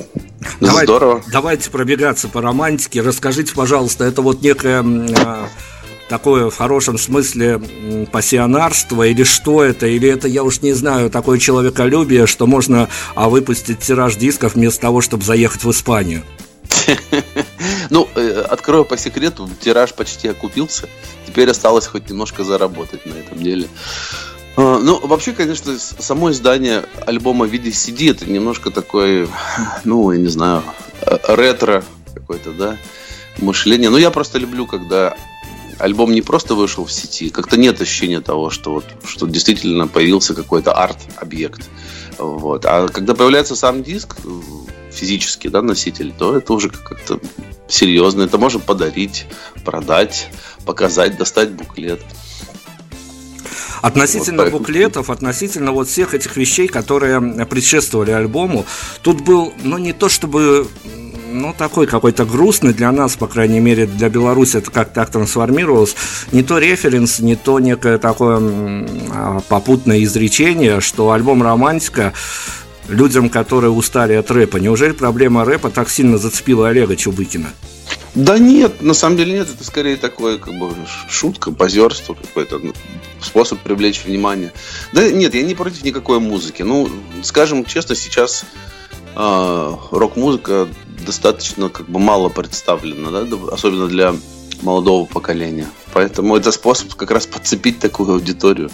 Давай, 0.59 0.85
здорово. 0.85 1.23
Давайте 1.31 1.69
пробегаться 1.71 2.27
по 2.29 2.41
романтике. 2.41 3.01
Расскажите, 3.01 3.53
пожалуйста, 3.53 4.03
это 4.03 4.21
вот 4.21 4.41
некая 4.41 4.83
а, 4.83 5.47
такое 6.07 6.49
в 6.49 6.57
хорошем 6.57 6.97
смысле 6.97 7.59
пассионарство, 8.11 9.03
или 9.03 9.23
что 9.23 9.63
это, 9.63 9.87
или 9.87 10.07
это, 10.07 10.27
я 10.27 10.43
уж 10.43 10.61
не 10.61 10.73
знаю, 10.73 11.09
такое 11.09 11.39
человеколюбие, 11.39 12.27
что 12.27 12.45
можно 12.45 12.89
а, 13.15 13.29
выпустить 13.29 13.79
тираж 13.79 14.15
дисков 14.15 14.53
вместо 14.53 14.81
того, 14.81 15.01
чтобы 15.01 15.23
заехать 15.23 15.63
в 15.63 15.71
Испанию? 15.71 16.23
Ну, 17.89 18.09
э, 18.15 18.41
открою 18.49 18.85
по 18.85 18.97
секрету, 18.97 19.49
тираж 19.59 19.93
почти 19.93 20.27
окупился. 20.27 20.89
Теперь 21.33 21.49
осталось 21.49 21.87
хоть 21.87 22.11
немножко 22.11 22.43
заработать 22.43 23.07
на 23.07 23.15
этом 23.15 23.41
деле. 23.41 23.67
А, 24.55 24.77
ну, 24.77 24.99
вообще, 24.99 25.31
конечно, 25.31 25.79
само 25.79 26.29
издание 26.29 26.85
альбома 27.07 27.47
в 27.47 27.49
виде 27.49 27.71
CD 27.71 28.11
это 28.11 28.29
немножко 28.29 28.69
такое, 28.69 29.27
ну, 29.83 30.11
я 30.11 30.19
не 30.19 30.27
знаю, 30.27 30.61
э, 31.01 31.17
ретро 31.29 31.83
какое-то, 32.13 32.51
да, 32.51 32.77
мышление. 33.39 33.89
Но 33.89 33.97
я 33.97 34.11
просто 34.11 34.37
люблю, 34.37 34.67
когда 34.67 35.17
альбом 35.79 36.13
не 36.13 36.21
просто 36.21 36.53
вышел 36.53 36.85
в 36.85 36.91
сети, 36.91 37.31
как-то 37.31 37.57
нет 37.57 37.81
ощущения 37.81 38.21
того, 38.21 38.51
что 38.51 38.73
вот, 38.73 38.85
что 39.03 39.25
действительно 39.25 39.87
появился 39.87 40.35
какой-то 40.35 40.73
арт-объект. 40.73 41.67
Вот. 42.19 42.63
А 42.67 42.89
когда 42.89 43.15
появляется 43.15 43.55
сам 43.55 43.81
диск, 43.81 44.17
физический 44.91 45.49
да, 45.49 45.63
носитель, 45.63 46.13
то 46.15 46.37
это 46.37 46.53
уже 46.53 46.69
как-то 46.69 47.19
серьезно. 47.73 48.23
Это 48.23 48.37
можно 48.37 48.59
подарить, 48.59 49.25
продать, 49.63 50.29
показать, 50.65 51.17
достать 51.17 51.51
буклет. 51.51 52.01
Относительно 53.81 54.43
вот 54.43 54.51
буклетов, 54.53 55.09
относительно 55.09 55.73
вот 55.73 55.89
всех 55.89 56.13
этих 56.13 56.37
вещей, 56.37 56.69
которые 56.69 57.19
предшествовали 57.45 58.11
альбому, 58.11 58.65
тут 59.01 59.21
был, 59.21 59.53
ну, 59.61 59.77
не 59.77 59.91
то 59.91 60.07
чтобы 60.07 60.67
ну, 61.33 61.53
такой 61.57 61.87
какой-то 61.87 62.25
грустный 62.25 62.73
для 62.73 62.91
нас, 62.91 63.15
по 63.17 63.27
крайней 63.27 63.59
мере, 63.59 63.85
для 63.85 64.09
Беларуси 64.09 64.57
это 64.57 64.71
как 64.71 64.93
так 64.93 65.09
трансформировалось. 65.09 65.95
Не 66.31 66.43
то 66.43 66.59
референс, 66.59 67.19
не 67.19 67.35
то 67.35 67.59
некое 67.59 67.97
такое 67.97 68.39
а, 69.11 69.41
попутное 69.49 70.01
изречение, 70.03 70.79
что 70.79 71.11
альбом 71.11 71.43
«Романтика» 71.43 72.13
людям, 72.87 73.29
которые 73.29 73.71
устали 73.71 74.13
от 74.13 74.29
рэпа. 74.31 74.57
Неужели 74.57 74.91
проблема 74.91 75.45
рэпа 75.45 75.69
так 75.69 75.89
сильно 75.89 76.17
зацепила 76.17 76.69
Олега 76.69 76.95
Чубыкина? 76.95 77.49
Да 78.15 78.37
нет, 78.37 78.81
на 78.81 78.93
самом 78.93 79.17
деле 79.17 79.33
нет, 79.33 79.47
это 79.49 79.63
скорее 79.63 79.97
такое, 79.97 80.37
как 80.37 80.53
бы, 80.53 80.71
шутка, 81.09 81.51
позерство 81.51 82.13
какой-то, 82.13 82.59
ну, 82.59 82.73
способ 83.19 83.59
привлечь 83.59 84.03
внимание. 84.05 84.51
Да 84.91 85.09
нет, 85.09 85.33
я 85.33 85.41
не 85.41 85.55
против 85.55 85.83
никакой 85.83 86.19
музыки. 86.19 86.61
Ну, 86.61 86.89
скажем 87.23 87.65
честно, 87.65 87.95
сейчас 87.95 88.45
э, 89.15 89.75
рок-музыка 89.89 90.67
достаточно 91.03 91.69
как 91.69 91.89
бы 91.89 91.99
мало 91.99 92.29
представлена, 92.29 93.23
да, 93.23 93.37
особенно 93.51 93.87
для 93.87 94.15
молодого 94.61 95.05
поколения. 95.05 95.67
Поэтому 95.91 96.35
это 96.35 96.51
способ 96.51 96.93
как 96.93 97.09
раз 97.09 97.25
подцепить 97.25 97.79
такую 97.79 98.13
аудиторию. 98.13 98.69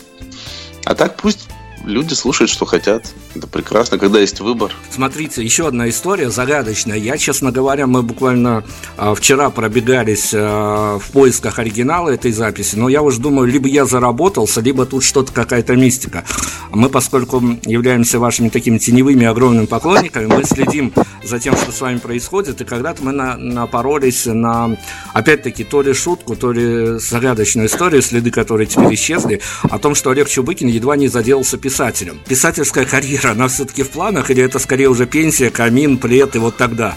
А 0.83 0.95
так 0.95 1.15
пусть 1.15 1.47
люди 1.89 2.13
слушают, 2.13 2.50
что 2.50 2.65
хотят. 2.65 3.13
Это 3.36 3.48
прекрасно, 3.48 3.98
когда 3.98 4.19
есть 4.19 4.39
выбор. 4.39 4.74
Смотрите, 4.91 5.43
еще 5.43 5.67
одна 5.67 5.89
история 5.89 6.29
загадочная. 6.29 6.98
Я, 6.98 7.17
честно 7.17 7.51
говоря, 7.51 7.88
мы 7.88 8.03
буквально 8.03 8.63
а, 8.98 9.15
вчера 9.15 9.50
пробегались 9.50 10.31
а, 10.34 11.00
в 11.00 11.12
поисках 11.12 11.60
оригинала 11.60 12.10
этой 12.10 12.31
записи, 12.31 12.75
но 12.75 12.89
я 12.89 13.01
уже 13.01 13.19
думаю, 13.19 13.48
либо 13.48 13.67
я 13.67 13.86
заработался, 13.86 14.62
либо 14.62 14.86
тут 14.86 15.03
что-то 15.03 15.34
какая-то 15.34 15.75
мистика. 15.75 16.24
Мы, 16.71 16.89
поскольку 16.89 17.41
являемся 17.65 18.19
вашими 18.19 18.49
такими 18.49 18.77
теневыми 18.77 19.25
огромными 19.25 19.65
поклонниками, 19.65 20.27
мы 20.27 20.43
следим 20.43 20.93
за 21.23 21.39
тем, 21.39 21.55
что 21.55 21.71
с 21.71 21.81
вами 21.81 21.97
происходит, 21.97 22.61
и 22.61 22.65
когда-то 22.65 23.03
мы 23.03 23.11
на, 23.11 23.38
напоролись 23.38 24.25
на, 24.25 24.77
опять-таки, 25.13 25.63
то 25.63 25.81
ли 25.81 25.93
шутку, 25.93 26.35
то 26.35 26.51
ли 26.51 26.99
загадочную 26.99 27.67
историю, 27.67 28.01
следы 28.01 28.31
которой 28.31 28.67
теперь 28.67 28.93
исчезли, 28.93 29.41
о 29.63 29.79
том, 29.79 29.95
что 29.95 30.11
Олег 30.11 30.29
Чубыкин 30.29 30.67
едва 30.67 30.95
не 30.95 31.07
заделался 31.07 31.57
писателем. 31.57 32.19
Писательская 32.27 32.85
карьера, 32.85 33.31
она 33.31 33.47
все-таки 33.47 33.83
в 33.83 33.89
планах, 33.89 34.29
или 34.29 34.43
это 34.43 34.59
скорее 34.59 34.89
уже 34.89 35.05
пенсия, 35.05 35.49
камин, 35.49 35.97
плед 35.97 36.35
и 36.35 36.39
вот 36.39 36.57
тогда? 36.57 36.95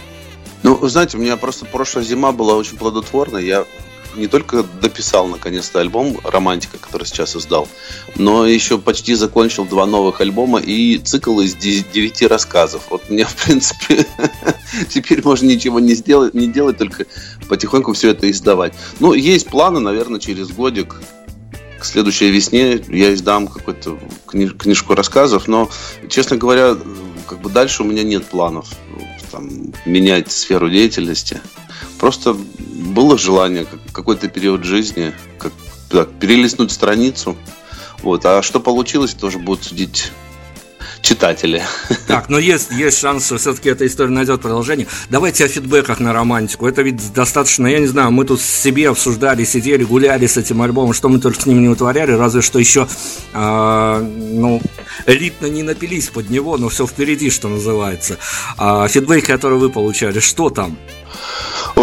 Ну, 0.62 0.86
знаете, 0.86 1.16
у 1.16 1.20
меня 1.20 1.36
просто 1.36 1.64
прошлая 1.64 2.04
зима 2.04 2.32
была 2.32 2.54
очень 2.54 2.76
плодотворная. 2.76 3.42
Я 3.42 3.64
не 4.16 4.26
только 4.26 4.62
дописал 4.62 5.26
наконец-то 5.26 5.80
альбом 5.80 6.18
«Романтика», 6.24 6.78
который 6.78 7.04
сейчас 7.04 7.36
издал, 7.36 7.68
но 8.16 8.46
еще 8.46 8.78
почти 8.78 9.14
закончил 9.14 9.64
два 9.64 9.86
новых 9.86 10.20
альбома 10.20 10.58
и 10.60 10.98
цикл 10.98 11.40
из 11.40 11.54
девяти 11.54 12.26
рассказов. 12.26 12.82
Вот 12.90 13.08
мне, 13.10 13.24
в 13.26 13.34
принципе, 13.34 14.06
теперь 14.88 15.22
можно 15.24 15.46
ничего 15.46 15.80
не 15.80 15.94
сделать, 15.94 16.34
не 16.34 16.46
делать, 16.46 16.78
только 16.78 17.06
потихоньку 17.48 17.92
все 17.92 18.10
это 18.10 18.30
издавать. 18.30 18.74
Ну, 19.00 19.12
есть 19.12 19.46
планы, 19.48 19.80
наверное, 19.80 20.20
через 20.20 20.48
годик 20.48 21.00
к 21.78 21.84
следующей 21.84 22.30
весне 22.30 22.80
я 22.88 23.12
издам 23.12 23.48
какую-то 23.48 23.98
книж- 24.26 24.56
книжку 24.56 24.94
рассказов, 24.94 25.48
но, 25.48 25.68
честно 26.08 26.36
говоря, 26.36 26.76
как 27.26 27.40
бы 27.40 27.50
дальше 27.50 27.82
у 27.82 27.86
меня 27.86 28.04
нет 28.04 28.24
планов 28.24 28.68
там, 29.32 29.72
менять 29.86 30.30
сферу 30.30 30.68
деятельности. 30.68 31.40
Просто 31.98 32.34
было 32.34 33.18
желание 33.18 33.66
какой-то 33.92 34.28
период 34.28 34.64
жизни 34.64 35.12
как, 35.38 35.52
так, 35.88 36.10
перелистнуть 36.12 36.70
страницу. 36.70 37.36
Вот. 38.02 38.24
А 38.26 38.42
что 38.42 38.60
получилось, 38.60 39.14
тоже 39.14 39.38
будут 39.38 39.64
судить 39.64 40.12
читатели. 41.00 41.62
Так, 42.06 42.28
но 42.28 42.38
есть, 42.38 42.70
есть 42.70 42.98
шанс, 42.98 43.26
что 43.26 43.38
все-таки 43.38 43.70
эта 43.70 43.86
история 43.86 44.10
найдет 44.10 44.40
продолжение. 44.40 44.86
Давайте 45.08 45.44
о 45.44 45.48
фидбэках 45.48 45.98
на 45.98 46.12
романтику. 46.12 46.66
Это 46.66 46.82
ведь 46.82 47.12
достаточно, 47.12 47.66
я 47.66 47.80
не 47.80 47.86
знаю, 47.86 48.10
мы 48.10 48.24
тут 48.24 48.40
себе 48.40 48.88
обсуждали, 48.88 49.44
сидели, 49.44 49.82
гуляли 49.82 50.26
с 50.26 50.36
этим 50.36 50.62
альбомом, 50.62 50.92
что 50.92 51.08
мы 51.08 51.20
только 51.20 51.40
с 51.40 51.46
ним 51.46 51.62
не 51.62 51.68
утворяли, 51.68 52.12
разве 52.12 52.42
что 52.42 52.58
еще, 52.58 52.86
э, 53.32 53.98
ну, 54.32 54.60
элитно 55.06 55.46
не 55.46 55.62
напились 55.62 56.08
под 56.08 56.30
него, 56.30 56.56
но 56.56 56.68
все 56.68 56.86
впереди, 56.86 57.30
что 57.30 57.48
называется. 57.48 58.18
А 58.56 58.86
фидбэк, 58.88 59.26
который 59.26 59.58
вы 59.58 59.70
получали, 59.70 60.20
что 60.20 60.50
там? 60.50 60.78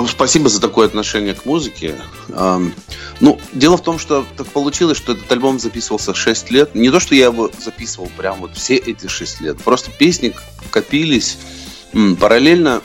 Спасибо 0.08 0.50
за 0.50 0.62
такое 0.62 0.88
отношение 0.88 1.34
к 1.34 1.46
музыке. 1.46 1.96
Ну, 2.28 3.40
дело 3.54 3.78
в 3.78 3.84
том, 3.84 4.00
что 4.00 4.26
так 4.38 4.48
получилось, 4.48 4.98
что 4.98 5.14
этот 5.14 5.32
альбом 5.32 5.60
записывался 5.60 6.14
6 6.14 6.52
лет. 6.52 6.76
Не 6.76 6.90
то, 6.90 7.00
что 7.00 7.16
я 7.16 7.26
его 7.26 7.52
записывал 7.60 8.10
прям 8.18 8.40
вот 8.40 8.56
все 8.56 8.76
эти 8.76 9.08
6 9.08 9.42
лет. 9.42 9.58
Просто 9.58 9.92
песни 9.92 10.34
копились. 10.72 11.38
Параллельно 12.20 12.82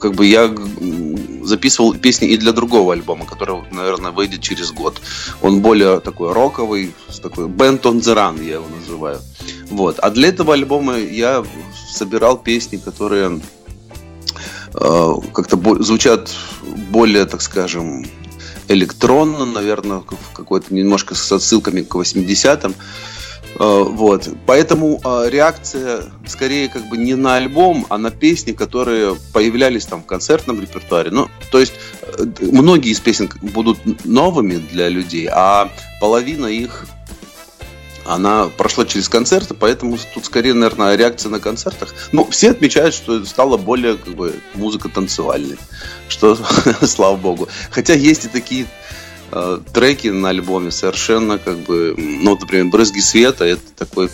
как 0.00 0.14
бы 0.14 0.26
я 0.26 0.54
записывал 1.42 1.94
песни 1.94 2.28
и 2.28 2.36
для 2.36 2.52
другого 2.52 2.92
альбома, 2.92 3.26
который, 3.26 3.62
наверное, 3.70 4.12
выйдет 4.12 4.40
через 4.40 4.72
год. 4.72 5.00
Он 5.42 5.60
более 5.60 6.00
такой 6.00 6.32
роковый, 6.32 6.94
такой 7.22 7.46
Band 7.46 7.82
on 7.82 7.98
the 7.98 8.14
Run, 8.14 8.44
я 8.44 8.54
его 8.54 8.66
называю. 8.68 9.20
Вот. 9.70 9.98
А 9.98 10.10
для 10.10 10.28
этого 10.28 10.54
альбома 10.54 10.98
я 10.98 11.44
собирал 11.92 12.38
песни, 12.38 12.76
которые 12.76 13.40
Э, 14.74 15.14
как-то 15.32 15.82
звучат 15.82 16.30
более, 16.90 17.24
так 17.24 17.42
скажем, 17.42 18.06
электронно, 18.68 19.44
наверное, 19.44 20.02
какой-то 20.32 20.72
немножко 20.72 21.14
с 21.14 21.32
отсылками 21.32 21.82
к 21.82 21.94
80-м. 21.94 22.74
Э, 23.58 23.84
вот. 23.84 24.28
Поэтому 24.46 25.00
э, 25.04 25.28
реакция 25.30 26.02
скорее 26.26 26.68
как 26.68 26.88
бы 26.88 26.96
не 26.96 27.14
на 27.14 27.36
альбом, 27.36 27.86
а 27.88 27.98
на 27.98 28.10
песни, 28.10 28.52
которые 28.52 29.16
появлялись 29.32 29.86
там 29.86 30.02
в 30.02 30.06
концертном 30.06 30.60
репертуаре. 30.60 31.10
Ну, 31.10 31.28
то 31.50 31.58
есть 31.58 31.74
многие 32.40 32.90
из 32.90 33.00
песен 33.00 33.30
будут 33.40 34.04
новыми 34.04 34.56
для 34.56 34.88
людей, 34.88 35.28
а 35.30 35.70
половина 36.00 36.46
их 36.46 36.86
она 38.06 38.48
прошла 38.48 38.84
через 38.86 39.08
концерты, 39.08 39.54
поэтому 39.54 39.96
тут 40.14 40.24
скорее, 40.24 40.54
наверное, 40.54 40.96
реакция 40.96 41.30
на 41.30 41.38
концертах. 41.38 41.94
Ну, 42.12 42.28
все 42.30 42.50
отмечают, 42.50 42.94
что 42.94 43.24
стала 43.24 43.56
более 43.56 43.96
как 43.96 44.14
бы 44.14 44.34
музыка 44.54 44.88
танцевальной, 44.88 45.58
что 46.08 46.36
слава 46.82 47.16
богу. 47.16 47.48
Хотя 47.70 47.94
есть 47.94 48.24
и 48.24 48.28
такие 48.28 48.66
э, 49.32 49.60
треки 49.72 50.08
на 50.08 50.30
альбоме 50.30 50.70
совершенно 50.70 51.38
как 51.38 51.58
бы, 51.58 51.94
ну, 51.96 52.36
например, 52.38 52.66
"Брызги 52.66 53.00
света" 53.00 53.44
это 53.44 53.62
такой 53.76 54.10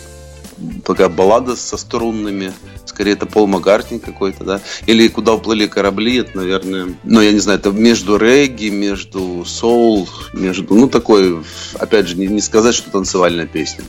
такая 0.83 1.09
баллада 1.09 1.55
со 1.55 1.77
струнными, 1.77 2.53
скорее 2.85 3.13
это 3.13 3.25
Пол 3.25 3.47
Маккартни 3.47 3.99
какой-то, 3.99 4.43
да, 4.43 4.61
или 4.85 5.07
«Куда 5.07 5.33
уплыли 5.33 5.67
корабли», 5.67 6.17
это, 6.17 6.37
наверное, 6.37 6.97
ну, 7.03 7.21
я 7.21 7.31
не 7.31 7.39
знаю, 7.39 7.59
это 7.59 7.71
между 7.71 8.17
регги, 8.17 8.69
между 8.69 9.45
соул, 9.45 10.09
между, 10.33 10.73
ну, 10.73 10.87
такой, 10.87 11.43
опять 11.75 12.07
же, 12.07 12.17
не, 12.17 12.27
не 12.27 12.41
сказать, 12.41 12.75
что 12.75 12.89
танцевальная 12.89 13.45
песня. 13.45 13.83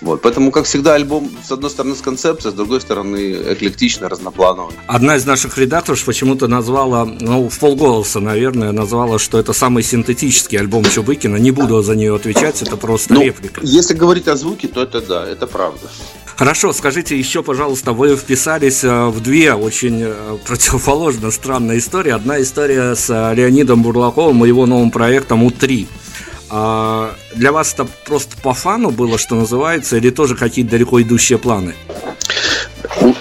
Вот. 0.00 0.22
Поэтому, 0.22 0.50
как 0.50 0.64
всегда, 0.64 0.94
альбом, 0.94 1.30
с 1.44 1.52
одной 1.52 1.70
стороны, 1.70 1.94
с 1.94 2.00
концепцией, 2.00 2.52
с 2.52 2.54
другой 2.54 2.80
стороны, 2.80 3.36
эклектично, 3.52 4.08
разноплановый. 4.08 4.74
Одна 4.86 5.16
из 5.16 5.26
наших 5.26 5.58
редакторов 5.58 6.02
почему-то 6.04 6.48
назвала, 6.48 7.04
ну, 7.04 7.48
в 7.48 7.58
полголоса, 7.58 8.20
наверное, 8.20 8.72
назвала, 8.72 9.18
что 9.18 9.38
это 9.38 9.52
самый 9.52 9.82
синтетический 9.82 10.58
альбом 10.58 10.84
Чубыкина. 10.84 11.36
Не 11.36 11.50
буду 11.50 11.82
за 11.82 11.94
нее 11.94 12.14
отвечать, 12.14 12.62
это 12.62 12.76
просто 12.76 13.14
ну, 13.14 13.22
реплика. 13.22 13.60
Если 13.62 13.94
говорить 13.94 14.28
о 14.28 14.36
звуке, 14.36 14.68
то 14.68 14.82
это 14.82 15.00
да, 15.00 15.26
это 15.26 15.46
правда. 15.46 15.88
Хорошо, 16.40 16.72
скажите 16.72 17.18
еще, 17.18 17.42
пожалуйста, 17.42 17.92
вы 17.92 18.16
вписались 18.16 18.82
э, 18.82 19.06
в 19.08 19.20
две 19.20 19.52
очень 19.52 20.00
э, 20.02 20.38
противоположно 20.46 21.30
странные 21.30 21.78
истории. 21.80 22.12
Одна 22.12 22.40
история 22.40 22.94
с 22.94 23.10
э, 23.10 23.34
Леонидом 23.34 23.82
Бурлаковым 23.82 24.42
и 24.46 24.48
его 24.48 24.64
новым 24.64 24.90
проектом 24.90 25.42
У-3. 25.42 25.86
Для 27.34 27.52
вас 27.52 27.74
это 27.74 27.86
просто 28.04 28.36
по 28.42 28.54
фану 28.54 28.90
было, 28.90 29.18
что 29.18 29.34
называется, 29.36 29.96
или 29.96 30.10
тоже 30.10 30.36
какие-то 30.36 30.72
далеко 30.72 31.00
идущие 31.00 31.38
планы? 31.38 31.74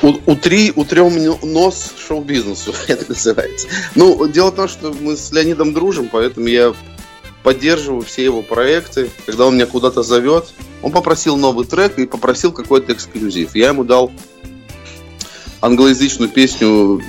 У, 0.01 0.35
три, 0.35 0.73
у 0.75 0.83
трем 0.83 1.13
нос 1.43 1.93
шоу-бизнесу, 2.07 2.73
это 2.87 3.05
называется. 3.07 3.67
Ну, 3.95 4.27
дело 4.27 4.51
в 4.51 4.55
том, 4.55 4.67
что 4.67 4.93
мы 4.99 5.15
с 5.15 5.31
Леонидом 5.31 5.73
дружим, 5.73 6.09
поэтому 6.11 6.47
я 6.47 6.73
поддерживаю 7.43 8.01
все 8.01 8.23
его 8.23 8.41
проекты. 8.41 9.09
Когда 9.25 9.45
он 9.45 9.55
меня 9.55 9.65
куда-то 9.65 10.03
зовет, 10.03 10.53
он 10.81 10.91
попросил 10.91 11.37
новый 11.37 11.65
трек 11.65 11.97
и 11.99 12.05
попросил 12.05 12.51
какой-то 12.51 12.93
эксклюзив. 12.93 13.55
Я 13.55 13.69
ему 13.69 13.83
дал 13.83 14.11
англоязычную 15.61 16.29
песню 16.29 17.01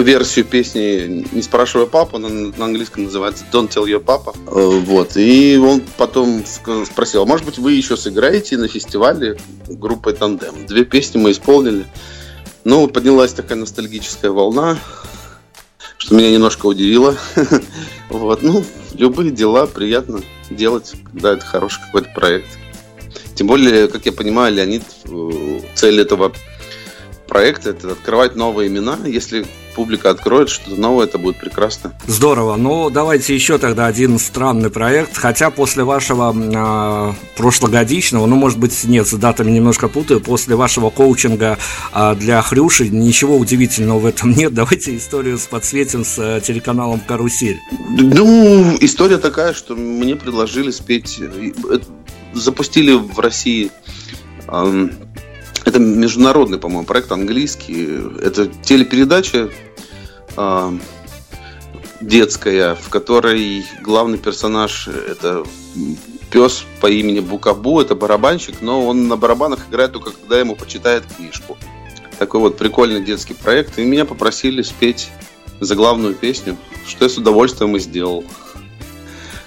версию 0.00 0.44
песни 0.44 1.26
«Не 1.32 1.42
спрашивая 1.42 1.86
папу», 1.86 2.16
она 2.16 2.28
на 2.28 2.64
английском 2.64 3.04
называется 3.04 3.44
«Don't 3.52 3.68
tell 3.68 3.84
your 3.84 4.02
papa». 4.02 4.34
Э, 4.46 4.80
вот. 4.80 5.16
И 5.16 5.56
он 5.56 5.82
потом 5.96 6.44
спросил, 6.46 7.22
а 7.22 7.26
может 7.26 7.46
быть 7.46 7.58
вы 7.58 7.72
еще 7.72 7.96
сыграете 7.96 8.56
на 8.56 8.68
фестивале 8.68 9.38
группой 9.68 10.14
«Тандем». 10.14 10.66
Две 10.66 10.84
песни 10.84 11.18
мы 11.18 11.32
исполнили. 11.32 11.86
Ну, 12.64 12.86
поднялась 12.86 13.32
такая 13.32 13.58
ностальгическая 13.58 14.30
волна, 14.30 14.78
что 15.98 16.14
меня 16.14 16.30
немножко 16.30 16.66
удивило. 16.66 17.16
Вот. 18.08 18.42
Ну, 18.42 18.62
любые 18.92 19.30
дела 19.30 19.66
приятно 19.66 20.20
делать, 20.50 20.92
когда 21.10 21.32
это 21.32 21.46
хороший 21.46 21.80
какой-то 21.80 22.10
проект. 22.14 22.58
Тем 23.34 23.46
более, 23.46 23.88
как 23.88 24.04
я 24.04 24.12
понимаю, 24.12 24.54
Леонид, 24.54 24.82
э, 25.06 25.60
цель 25.74 25.98
этого 25.98 26.32
проекта 27.26 27.70
это 27.70 27.92
открывать 27.92 28.36
новые 28.36 28.68
имена. 28.68 28.98
Если 29.06 29.46
публика 29.74 30.10
откроет 30.10 30.48
что-то 30.48 30.80
новое, 30.80 31.06
это 31.06 31.18
будет 31.18 31.36
прекрасно. 31.36 31.92
Здорово. 32.06 32.56
Ну, 32.56 32.90
давайте 32.90 33.34
еще 33.34 33.58
тогда 33.58 33.86
один 33.86 34.18
странный 34.18 34.70
проект. 34.70 35.16
Хотя 35.16 35.50
после 35.50 35.84
вашего 35.84 36.34
э, 36.34 37.14
прошлогодичного, 37.36 38.26
ну, 38.26 38.36
может 38.36 38.58
быть, 38.58 38.84
нет, 38.84 39.06
с 39.06 39.12
датами 39.12 39.50
немножко 39.50 39.88
путаю, 39.88 40.20
после 40.20 40.56
вашего 40.56 40.90
коучинга 40.90 41.58
э, 41.94 42.14
для 42.16 42.42
Хрюши 42.42 42.88
ничего 42.88 43.36
удивительного 43.36 43.98
в 43.98 44.06
этом 44.06 44.32
нет. 44.32 44.54
Давайте 44.62 44.96
историю 44.96 45.38
подсветим 45.50 46.04
с 46.04 46.18
э, 46.18 46.40
телеканалом 46.40 47.00
«Карусель». 47.00 47.60
Ну, 47.98 48.76
история 48.80 49.18
такая, 49.18 49.52
что 49.54 49.74
мне 49.74 50.16
предложили 50.16 50.70
спеть... 50.70 51.20
Э, 51.20 51.78
запустили 52.34 52.92
в 52.92 53.18
России... 53.18 53.70
Э, 54.48 54.88
это 55.64 55.78
международный, 55.78 56.58
по-моему, 56.58 56.84
проект 56.84 57.12
английский. 57.12 58.00
Это 58.20 58.46
телепередача 58.46 59.50
э, 60.36 60.78
детская, 62.00 62.74
в 62.74 62.88
которой 62.88 63.64
главный 63.82 64.18
персонаж 64.18 64.88
это 64.88 65.44
пес 66.30 66.64
по 66.80 66.90
имени 66.90 67.20
Букабу, 67.20 67.80
это 67.80 67.94
барабанщик, 67.94 68.56
но 68.60 68.86
он 68.86 69.08
на 69.08 69.16
барабанах 69.16 69.68
играет 69.68 69.92
только 69.92 70.10
когда 70.10 70.40
ему 70.40 70.56
почитает 70.56 71.04
книжку. 71.16 71.56
Такой 72.18 72.40
вот 72.40 72.56
прикольный 72.56 73.04
детский 73.04 73.34
проект. 73.34 73.78
И 73.78 73.84
меня 73.84 74.04
попросили 74.04 74.62
спеть 74.62 75.10
за 75.60 75.74
главную 75.74 76.14
песню, 76.14 76.56
что 76.86 77.04
я 77.04 77.08
с 77.08 77.16
удовольствием 77.18 77.76
и 77.76 77.80
сделал. 77.80 78.24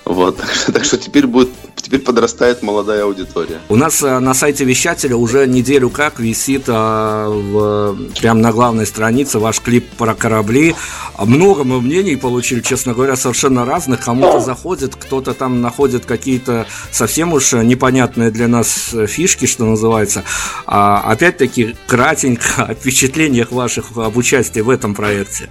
Вот, 0.05 0.37
так 0.37 0.53
что, 0.53 0.71
так 0.71 0.85
что 0.85 0.97
теперь 0.97 1.25
будет 1.25 1.49
теперь 1.85 1.99
подрастает 1.99 2.63
молодая 2.63 3.03
аудитория. 3.03 3.59
У 3.69 3.75
нас 3.75 4.01
э, 4.01 4.19
на 4.19 4.33
сайте 4.33 4.65
вещателя 4.65 5.15
уже 5.15 5.45
неделю 5.45 5.89
как 5.89 6.19
висит 6.19 6.63
а, 6.67 7.29
в, 7.29 7.95
прямо 8.19 8.39
на 8.39 8.51
главной 8.51 8.87
странице 8.87 9.37
ваш 9.37 9.61
клип 9.61 9.87
про 9.97 10.15
корабли. 10.15 10.75
Много 11.19 11.63
мы 11.63 11.81
мнений 11.81 12.15
получили, 12.15 12.61
честно 12.61 12.93
говоря, 12.93 13.15
совершенно 13.15 13.65
разных. 13.65 14.01
Кому-то 14.03 14.39
заходит, 14.39 14.95
кто-то 14.95 15.33
там 15.33 15.61
находит 15.61 16.05
какие-то 16.05 16.65
совсем 16.91 17.33
уж 17.33 17.53
непонятные 17.53 18.31
для 18.31 18.47
нас 18.47 18.95
фишки, 19.07 19.45
что 19.45 19.65
называется. 19.65 20.23
А, 20.65 21.01
опять-таки, 21.01 21.75
кратенько 21.87 22.63
о 22.63 22.73
впечатлениях 22.73 23.51
ваших 23.51 23.95
об 23.95 24.17
участии 24.17 24.61
в 24.61 24.69
этом 24.69 24.95
проекте. 24.95 25.49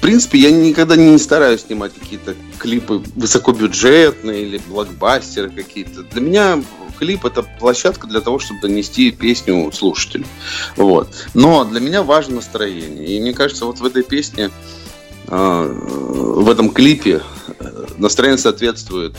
В 0.00 0.02
принципе, 0.02 0.38
я 0.38 0.50
никогда 0.50 0.96
не 0.96 1.18
стараюсь 1.18 1.60
снимать 1.60 1.92
какие-то 1.92 2.34
клипы 2.56 3.02
высокобюджетные 3.16 4.44
или 4.44 4.58
блокбастеры 4.66 5.50
какие-то. 5.50 6.04
Для 6.04 6.22
меня 6.22 6.64
клип 6.98 7.26
это 7.26 7.42
площадка 7.42 8.06
для 8.06 8.22
того, 8.22 8.38
чтобы 8.38 8.62
донести 8.62 9.10
песню 9.10 9.70
слушателю. 9.72 10.24
Вот. 10.76 11.08
Но 11.34 11.66
для 11.66 11.80
меня 11.80 12.02
важно 12.02 12.36
настроение. 12.36 13.08
И 13.08 13.20
мне 13.20 13.34
кажется, 13.34 13.66
вот 13.66 13.80
в 13.80 13.84
этой 13.84 14.02
песне, 14.02 14.50
а, 15.28 15.66
в 15.66 16.48
этом 16.48 16.70
клипе 16.70 17.20
э, 17.58 17.84
настроение 17.98 18.38
соответствует 18.38 19.14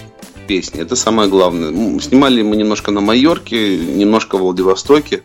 песне. 0.47 0.81
Это 0.81 0.95
самое 0.95 1.29
главное. 1.29 1.99
Снимали 1.99 2.41
мы 2.41 2.55
немножко 2.55 2.89
на 2.89 3.01
Майорке, 3.01 3.77
немножко 3.77 4.39
в 4.39 4.41
Владивостоке. 4.41 5.21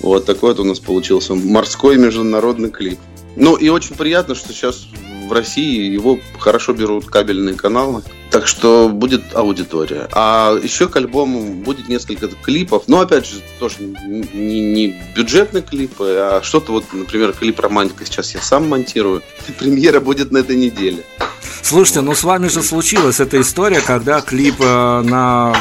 Вот 0.00 0.26
такой 0.26 0.50
вот 0.50 0.60
у 0.60 0.64
нас 0.64 0.80
получился 0.80 1.34
морской 1.34 1.96
международный 1.96 2.70
клип. 2.70 2.98
Ну 3.36 3.56
и 3.56 3.68
очень 3.68 3.94
приятно, 3.94 4.34
что 4.34 4.52
сейчас 4.52 4.86
в 5.26 5.32
России 5.32 5.92
его 5.92 6.18
хорошо 6.38 6.72
берут 6.72 7.06
кабельные 7.06 7.54
каналы. 7.54 8.02
Так 8.30 8.46
что 8.46 8.88
будет 8.88 9.22
аудитория. 9.34 10.08
А 10.12 10.56
еще 10.60 10.88
к 10.88 10.96
альбому 10.96 11.54
будет 11.54 11.88
несколько 11.88 12.28
клипов. 12.28 12.84
Но 12.86 13.00
опять 13.00 13.26
же, 13.26 13.40
тоже 13.58 13.76
не, 13.80 14.60
не 14.60 15.02
бюджетные 15.14 15.62
клипы, 15.62 16.16
а 16.18 16.40
что-то 16.42 16.72
вот, 16.72 16.84
например, 16.92 17.32
клип 17.32 17.60
романтика 17.60 18.04
сейчас 18.04 18.34
я 18.34 18.40
сам 18.40 18.68
монтирую. 18.68 19.22
Премьера 19.58 20.00
будет 20.00 20.32
на 20.32 20.38
этой 20.38 20.56
неделе. 20.56 21.04
Слушайте, 21.62 22.00
ну 22.00 22.14
с 22.14 22.24
вами 22.24 22.48
же 22.48 22.62
случилась 22.62 23.20
эта 23.20 23.40
история, 23.40 23.80
когда 23.80 24.20
клип 24.20 24.56
э, 24.60 25.02
на 25.02 25.54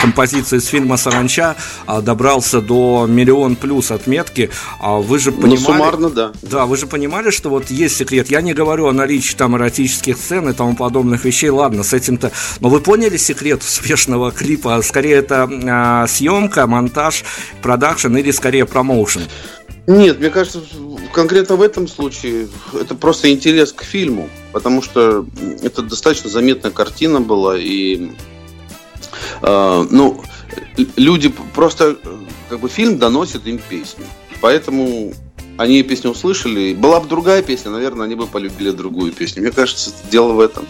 композицию 0.00 0.60
из 0.60 0.66
фильма 0.66 0.96
«Саранча» 0.96 1.56
а, 1.86 2.00
добрался 2.00 2.60
до 2.60 3.06
миллион 3.08 3.56
плюс 3.56 3.90
отметки. 3.90 4.50
А 4.80 4.96
вы 4.96 5.18
же 5.18 5.30
ну, 5.30 5.42
понимали... 5.42 5.60
Ну, 5.60 5.66
суммарно, 5.66 6.10
да. 6.10 6.32
Да, 6.42 6.66
вы 6.66 6.76
же 6.76 6.86
понимали, 6.86 7.30
что 7.30 7.50
вот 7.50 7.70
есть 7.70 7.96
секрет. 7.96 8.30
Я 8.30 8.40
не 8.40 8.54
говорю 8.54 8.86
о 8.86 8.92
наличии 8.92 9.36
там 9.36 9.56
эротических 9.56 10.16
сцен 10.16 10.48
и 10.48 10.52
тому 10.52 10.76
подобных 10.76 11.24
вещей. 11.24 11.50
Ладно, 11.50 11.82
с 11.82 11.92
этим-то... 11.92 12.32
Но 12.60 12.68
вы 12.68 12.80
поняли 12.80 13.16
секрет 13.16 13.62
успешного 13.62 14.32
клипа? 14.32 14.80
Скорее, 14.82 15.16
это 15.16 15.48
а, 15.68 16.06
съемка, 16.06 16.66
монтаж, 16.66 17.24
продакшн 17.62 18.16
или 18.16 18.30
скорее 18.30 18.66
промоушен? 18.66 19.22
Нет, 19.86 20.20
мне 20.20 20.30
кажется, 20.30 20.60
конкретно 21.12 21.56
в 21.56 21.62
этом 21.62 21.88
случае 21.88 22.48
это 22.78 22.94
просто 22.94 23.32
интерес 23.32 23.72
к 23.72 23.82
фильму, 23.82 24.28
потому 24.52 24.82
что 24.82 25.26
это 25.62 25.82
достаточно 25.82 26.30
заметная 26.30 26.70
картина 26.70 27.20
была, 27.20 27.58
и 27.58 28.10
э, 29.42 29.86
ну, 29.90 30.22
люди 30.96 31.32
просто, 31.54 31.96
как 32.48 32.60
бы 32.60 32.68
фильм 32.68 32.98
доносит 32.98 33.46
им 33.46 33.58
песню, 33.58 34.04
поэтому 34.40 35.12
они 35.56 35.82
песню 35.82 36.10
услышали, 36.10 36.74
была 36.74 37.00
бы 37.00 37.08
другая 37.08 37.42
песня, 37.42 37.70
наверное, 37.70 38.06
они 38.06 38.14
бы 38.14 38.26
полюбили 38.26 38.70
другую 38.70 39.12
песню. 39.12 39.42
Мне 39.42 39.52
кажется, 39.52 39.92
дело 40.10 40.32
в 40.32 40.40
этом. 40.40 40.66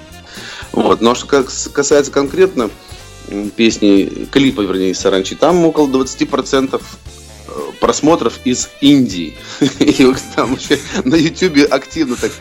Вот. 0.72 1.00
Но 1.00 1.14
что 1.14 1.26
касается 1.26 2.10
конкретно 2.10 2.70
песни, 3.54 4.26
клипа, 4.30 4.62
вернее, 4.62 4.94
Саранчи, 4.94 5.36
там 5.36 5.64
около 5.64 5.86
20% 5.86 6.82
просмотров 7.80 8.38
из 8.44 8.68
Индии. 8.80 9.36
И 9.78 10.12
там 10.36 10.50
вообще 10.50 10.78
на 11.04 11.14
Ютубе 11.14 11.64
активно 11.64 12.16
так 12.16 12.30
э, 12.30 12.34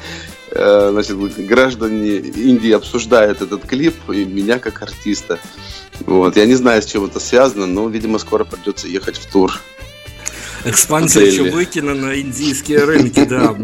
значит, 0.51 1.17
граждане 1.45 2.17
Индии 2.17 2.71
обсуждают 2.71 3.41
этот 3.41 3.65
клип 3.65 3.95
и 4.09 4.25
меня 4.25 4.59
как 4.59 4.81
артиста. 4.81 5.39
Вот. 6.01 6.37
Я 6.37 6.45
не 6.45 6.55
знаю, 6.55 6.81
с 6.81 6.85
чем 6.85 7.05
это 7.05 7.19
связано, 7.19 7.67
но, 7.67 7.87
видимо, 7.87 8.19
скоро 8.19 8.45
придется 8.45 8.87
ехать 8.87 9.17
в 9.17 9.31
тур. 9.31 9.59
Экспансия 10.65 11.31
Чубыкина 11.31 11.93
на 11.93 12.19
индийские 12.19 12.83
рынки, 12.83 13.23
да. 13.23 13.55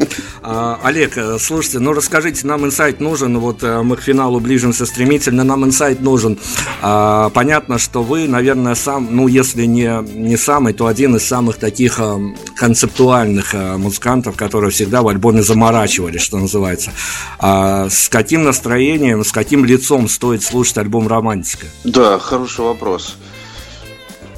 А, 0.41 0.79
Олег, 0.83 1.17
слушайте, 1.39 1.79
ну 1.79 1.93
расскажите, 1.93 2.45
нам 2.47 2.65
инсайт 2.65 2.99
нужен, 2.99 3.39
вот 3.39 3.63
э, 3.63 3.81
мы 3.81 3.97
к 3.97 4.01
финалу 4.01 4.39
ближимся 4.39 4.85
стремительно, 4.85 5.43
нам 5.43 5.65
инсайт 5.65 6.01
нужен. 6.01 6.37
А, 6.81 7.29
понятно, 7.29 7.77
что 7.79 8.03
вы, 8.03 8.27
наверное, 8.27 8.75
сам, 8.75 9.07
ну 9.11 9.27
если 9.27 9.65
не, 9.65 10.03
не 10.13 10.37
самый, 10.37 10.73
то 10.73 10.87
один 10.87 11.15
из 11.15 11.25
самых 11.25 11.57
таких 11.57 11.99
а, 11.99 12.19
концептуальных 12.55 13.53
а, 13.53 13.77
музыкантов, 13.77 14.35
которые 14.35 14.71
всегда 14.71 15.01
в 15.01 15.07
альбоме 15.07 15.41
заморачивались, 15.41 16.21
что 16.21 16.37
называется. 16.37 16.91
А, 17.39 17.89
с 17.89 18.09
каким 18.09 18.43
настроением, 18.43 19.23
с 19.23 19.31
каким 19.31 19.65
лицом 19.65 20.07
стоит 20.07 20.43
слушать 20.43 20.77
альбом 20.77 21.07
«Романтика»? 21.07 21.67
Да, 21.83 22.19
хороший 22.19 22.65
вопрос. 22.65 23.17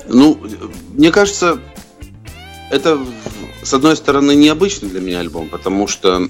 Ну, 0.07 0.39
мне 0.93 1.11
кажется, 1.11 1.59
это, 2.69 2.99
с 3.63 3.73
одной 3.73 3.95
стороны, 3.95 4.35
необычный 4.35 4.89
для 4.89 4.99
меня 4.99 5.19
альбом, 5.19 5.49
потому 5.49 5.87
что 5.87 6.29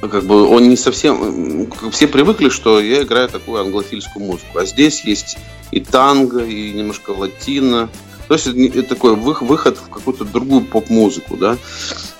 как 0.00 0.24
бы 0.24 0.46
он 0.48 0.68
не 0.68 0.76
совсем... 0.76 1.70
Все 1.90 2.06
привыкли, 2.06 2.48
что 2.48 2.80
я 2.80 3.02
играю 3.02 3.28
такую 3.28 3.60
англофильскую 3.60 4.24
музыку. 4.24 4.58
А 4.58 4.66
здесь 4.66 5.04
есть 5.04 5.38
и 5.70 5.80
танго, 5.80 6.44
и 6.44 6.72
немножко 6.72 7.10
латино. 7.10 7.88
То 8.28 8.34
есть 8.34 8.46
это 8.46 8.82
такой 8.82 9.14
выход 9.16 9.78
в 9.78 9.90
какую-то 9.90 10.24
другую 10.24 10.62
поп-музыку, 10.62 11.36
да. 11.36 11.58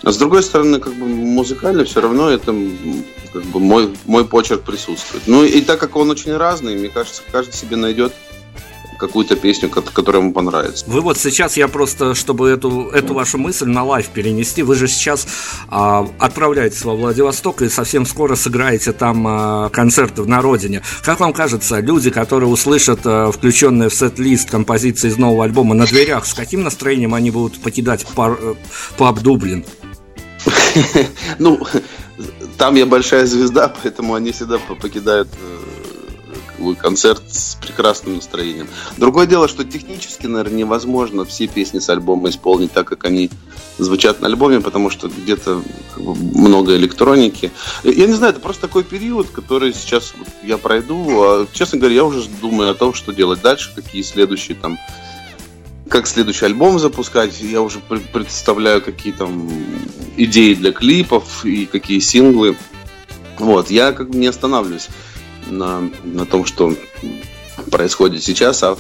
А 0.03 0.13
с 0.13 0.19
другой 0.19 0.43
стороны, 0.43 0.79
как 0.79 0.95
бы 0.95 1.07
музыкально 1.07 1.85
все 1.85 2.01
равно 2.01 2.31
это 2.31 2.55
как 3.33 3.43
бы 3.45 3.59
мой, 3.59 3.95
мой 4.05 4.25
почерк 4.25 4.63
присутствует. 4.63 5.25
Ну 5.27 5.45
и 5.45 5.61
так 5.61 5.81
как 5.81 5.97
он 5.97 6.11
очень 6.11 6.37
разный, 6.37 6.77
мне 6.77 6.89
кажется, 6.89 7.23
каждый 7.33 7.55
себе 7.55 7.77
найдет 7.77 8.13
какую-то 8.99 9.37
песню, 9.37 9.69
которая 9.69 10.23
ему 10.23 10.33
понравится. 10.33 10.85
Вы 10.87 11.01
вот 11.01 11.19
сейчас, 11.19 11.57
я 11.57 11.69
просто, 11.69 12.15
чтобы 12.15 12.49
эту, 12.49 12.89
эту 12.91 13.15
вашу 13.15 13.39
мысль 13.39 13.67
на 13.67 13.85
live 13.85 14.09
перенести, 14.09 14.63
вы 14.63 14.75
же 14.75 14.89
сейчас 14.89 15.27
а, 15.69 16.09
отправляетесь 16.19 16.85
во 16.85 16.95
Владивосток 16.95 17.63
и 17.63 17.69
совсем 17.69 18.07
скоро 18.07 18.35
сыграете 18.37 18.93
там 18.93 19.27
а, 19.27 19.69
концерты 19.71 20.25
на 20.25 20.41
родине. 20.41 20.83
Как 21.03 21.21
вам 21.21 21.33
кажется, 21.33 21.81
люди, 21.81 22.11
которые 22.11 22.49
услышат 22.49 23.01
а, 23.05 23.31
включенные 23.31 23.89
в 23.89 23.95
сет-лист 23.95 24.51
композиции 24.51 25.09
из 25.09 25.17
нового 25.17 25.45
альбома 25.45 25.75
на 25.75 25.87
дверях, 25.87 26.27
с 26.27 26.35
каким 26.35 26.63
настроением 26.63 27.15
они 27.15 27.31
будут 27.31 27.61
покидать 27.61 28.07
бар, 28.15 28.39
э, 28.41 28.55
паб 28.97 29.21
Дублин? 29.21 29.65
Ну, 31.39 31.61
там 32.59 32.75
я 32.75 32.87
большая 32.87 33.27
звезда, 33.27 33.73
поэтому 33.83 34.15
они 34.15 34.33
всегда 34.33 34.59
покидают 34.59 35.29
э, 35.33 35.74
концерт 36.81 37.23
с 37.31 37.57
прекрасным 37.57 38.17
настроением. 38.17 38.69
Другое 38.97 39.27
дело, 39.27 39.49
что 39.49 39.65
технически, 39.65 40.27
наверное, 40.27 40.59
невозможно 40.59 41.25
все 41.25 41.47
песни 41.47 41.79
с 41.79 41.89
альбома 41.89 42.31
исполнить 42.31 42.73
так, 42.73 42.87
как 42.87 43.05
они 43.05 43.31
звучат 43.79 44.21
на 44.21 44.29
альбоме, 44.29 44.61
потому 44.61 44.91
что 44.91 45.09
где-то 45.09 45.63
много 45.97 46.77
электроники. 46.77 47.51
Я 47.83 48.07
не 48.07 48.13
знаю, 48.13 48.33
это 48.33 48.41
просто 48.41 48.63
такой 48.63 48.85
период, 48.85 49.31
который 49.31 49.73
сейчас 49.73 50.15
я 50.43 50.59
пройду. 50.59 51.23
А, 51.23 51.47
честно 51.53 51.79
говоря, 51.79 51.97
я 51.97 52.05
уже 52.05 52.29
думаю 52.41 52.71
о 52.71 52.75
том, 52.75 52.95
что 52.95 53.13
делать 53.13 53.41
дальше, 53.43 53.73
какие 53.75 54.03
следующие 54.03 54.57
там 54.57 54.79
как 55.89 56.07
следующий 56.07 56.47
альбом 56.47 56.79
запускать. 56.79 57.41
Я 57.41 57.61
уже 57.61 57.79
представляю, 57.81 58.83
какие 58.83 59.13
там 59.13 59.49
идеи 60.17 60.55
для 60.55 60.73
клипов 60.73 61.45
и 61.45 61.67
какие 61.67 62.01
синглы. 62.01 62.57
Вот, 63.39 63.71
я 63.71 63.93
как 63.93 64.11
бы 64.11 64.19
не 64.19 64.27
останавливаюсь 64.29 64.89
на, 65.47 65.91
на 66.05 66.27
том, 66.27 66.45
что 66.45 66.75
происходит 67.71 68.23
сейчас, 68.23 68.63
а 68.63 68.77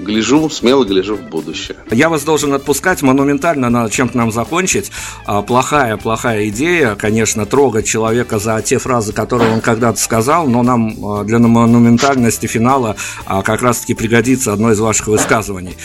гляжу, 0.00 0.50
смело 0.50 0.84
гляжу 0.84 1.16
в 1.16 1.22
будущее. 1.22 1.76
Я 1.90 2.08
вас 2.08 2.22
должен 2.24 2.52
отпускать, 2.54 3.02
монументально 3.02 3.70
надо 3.70 3.90
чем-то 3.90 4.16
нам 4.16 4.32
закончить. 4.32 4.90
А, 5.26 5.42
плохая, 5.42 5.96
плохая 5.96 6.48
идея, 6.48 6.94
конечно, 6.94 7.46
трогать 7.46 7.86
человека 7.86 8.38
за 8.38 8.60
те 8.62 8.78
фразы, 8.78 9.12
которые 9.12 9.52
он 9.52 9.60
когда-то 9.60 9.98
сказал, 10.00 10.46
но 10.46 10.62
нам 10.62 10.94
а, 11.04 11.24
для 11.24 11.38
монументальности 11.38 12.46
финала 12.46 12.96
а, 13.26 13.42
как 13.42 13.62
раз-таки 13.62 13.94
пригодится 13.94 14.52
одно 14.52 14.72
из 14.72 14.80
ваших 14.80 15.08
высказываний. 15.08 15.76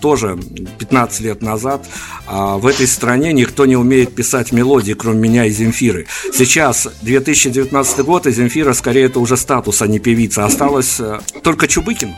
Тоже 0.00 0.38
15 0.78 1.20
лет 1.20 1.42
назад 1.42 1.86
в 2.26 2.66
этой 2.66 2.86
стране 2.86 3.32
никто 3.32 3.66
не 3.66 3.76
умеет 3.76 4.14
писать 4.14 4.52
мелодии, 4.52 4.92
кроме 4.92 5.20
меня 5.20 5.46
и 5.46 5.50
Земфиры. 5.50 6.06
Сейчас 6.32 6.88
2019 7.02 8.00
год, 8.00 8.26
и 8.26 8.32
Земфира 8.32 8.72
скорее 8.72 9.06
это 9.06 9.20
уже 9.20 9.36
статус, 9.36 9.82
а 9.82 9.86
не 9.86 9.98
певица. 9.98 10.44
Осталось 10.44 11.00
только 11.42 11.66
Чубыкин. 11.66 12.14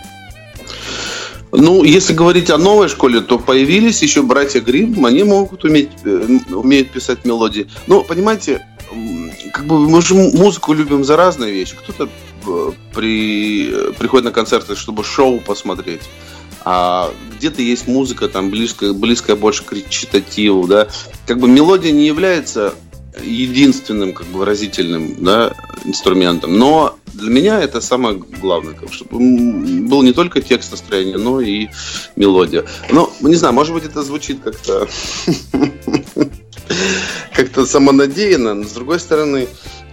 Ну, 1.53 1.83
если 1.83 2.13
говорить 2.13 2.51
о 2.51 2.59
новой 2.59 2.89
школе, 2.89 3.21
то 3.21 3.39
появились 3.39 4.03
еще 4.03 4.23
братья 4.23 4.61
Грим, 4.61 5.05
они 5.05 5.25
могут 5.25 5.65
уметь, 5.65 5.91
э, 6.05 6.39
умеют 6.51 6.91
писать 6.91 7.25
мелодии. 7.25 7.69
Но, 7.87 8.03
понимаете, 8.03 8.67
как 9.53 9.67
бы 9.67 9.79
мы 9.89 10.01
же 10.01 10.15
музыку 10.15 10.73
любим 10.73 11.05
за 11.05 11.17
разные 11.17 11.53
вещи. 11.53 11.75
Кто-то 11.77 12.09
э, 12.47 12.73
при, 12.95 13.69
э, 13.69 13.93
приходит 13.99 14.27
на 14.27 14.33
концерты, 14.33 14.77
чтобы 14.77 15.03
шоу 15.03 15.41
посмотреть. 15.41 16.03
А 16.65 17.11
где-то 17.37 17.63
есть 17.63 17.89
музыка 17.89 18.29
там 18.29 18.51
близкая, 18.51 18.93
близкая 18.93 19.35
больше 19.35 19.65
к 19.65 19.73
речитативу, 19.73 20.67
да. 20.67 20.89
Как 21.27 21.39
бы 21.41 21.49
мелодия 21.49 21.91
не 21.91 22.07
является 22.07 22.75
единственным 23.23 24.13
как 24.13 24.27
бы 24.29 24.39
выразительным 24.39 25.23
да, 25.23 25.55
инструментом, 25.85 26.59
но 26.59 26.99
для 27.13 27.31
меня 27.31 27.61
это 27.61 27.81
самое 27.81 28.17
главное, 28.17 28.77
чтобы 28.91 29.19
был 29.19 30.03
не 30.03 30.13
только 30.13 30.41
текст 30.41 30.71
настроения, 30.71 31.17
но 31.17 31.41
и 31.41 31.69
мелодия. 32.17 32.65
Ну, 32.91 33.11
не 33.21 33.35
знаю, 33.35 33.55
может 33.55 33.75
быть, 33.75 33.85
это 33.85 34.03
звучит 34.03 34.41
как-то 34.43 34.89
как-то 37.35 37.67
самонадеянно, 37.67 38.55
но 38.55 38.65
с 38.65 38.73
другой 38.73 39.01
стороны, 39.01 39.49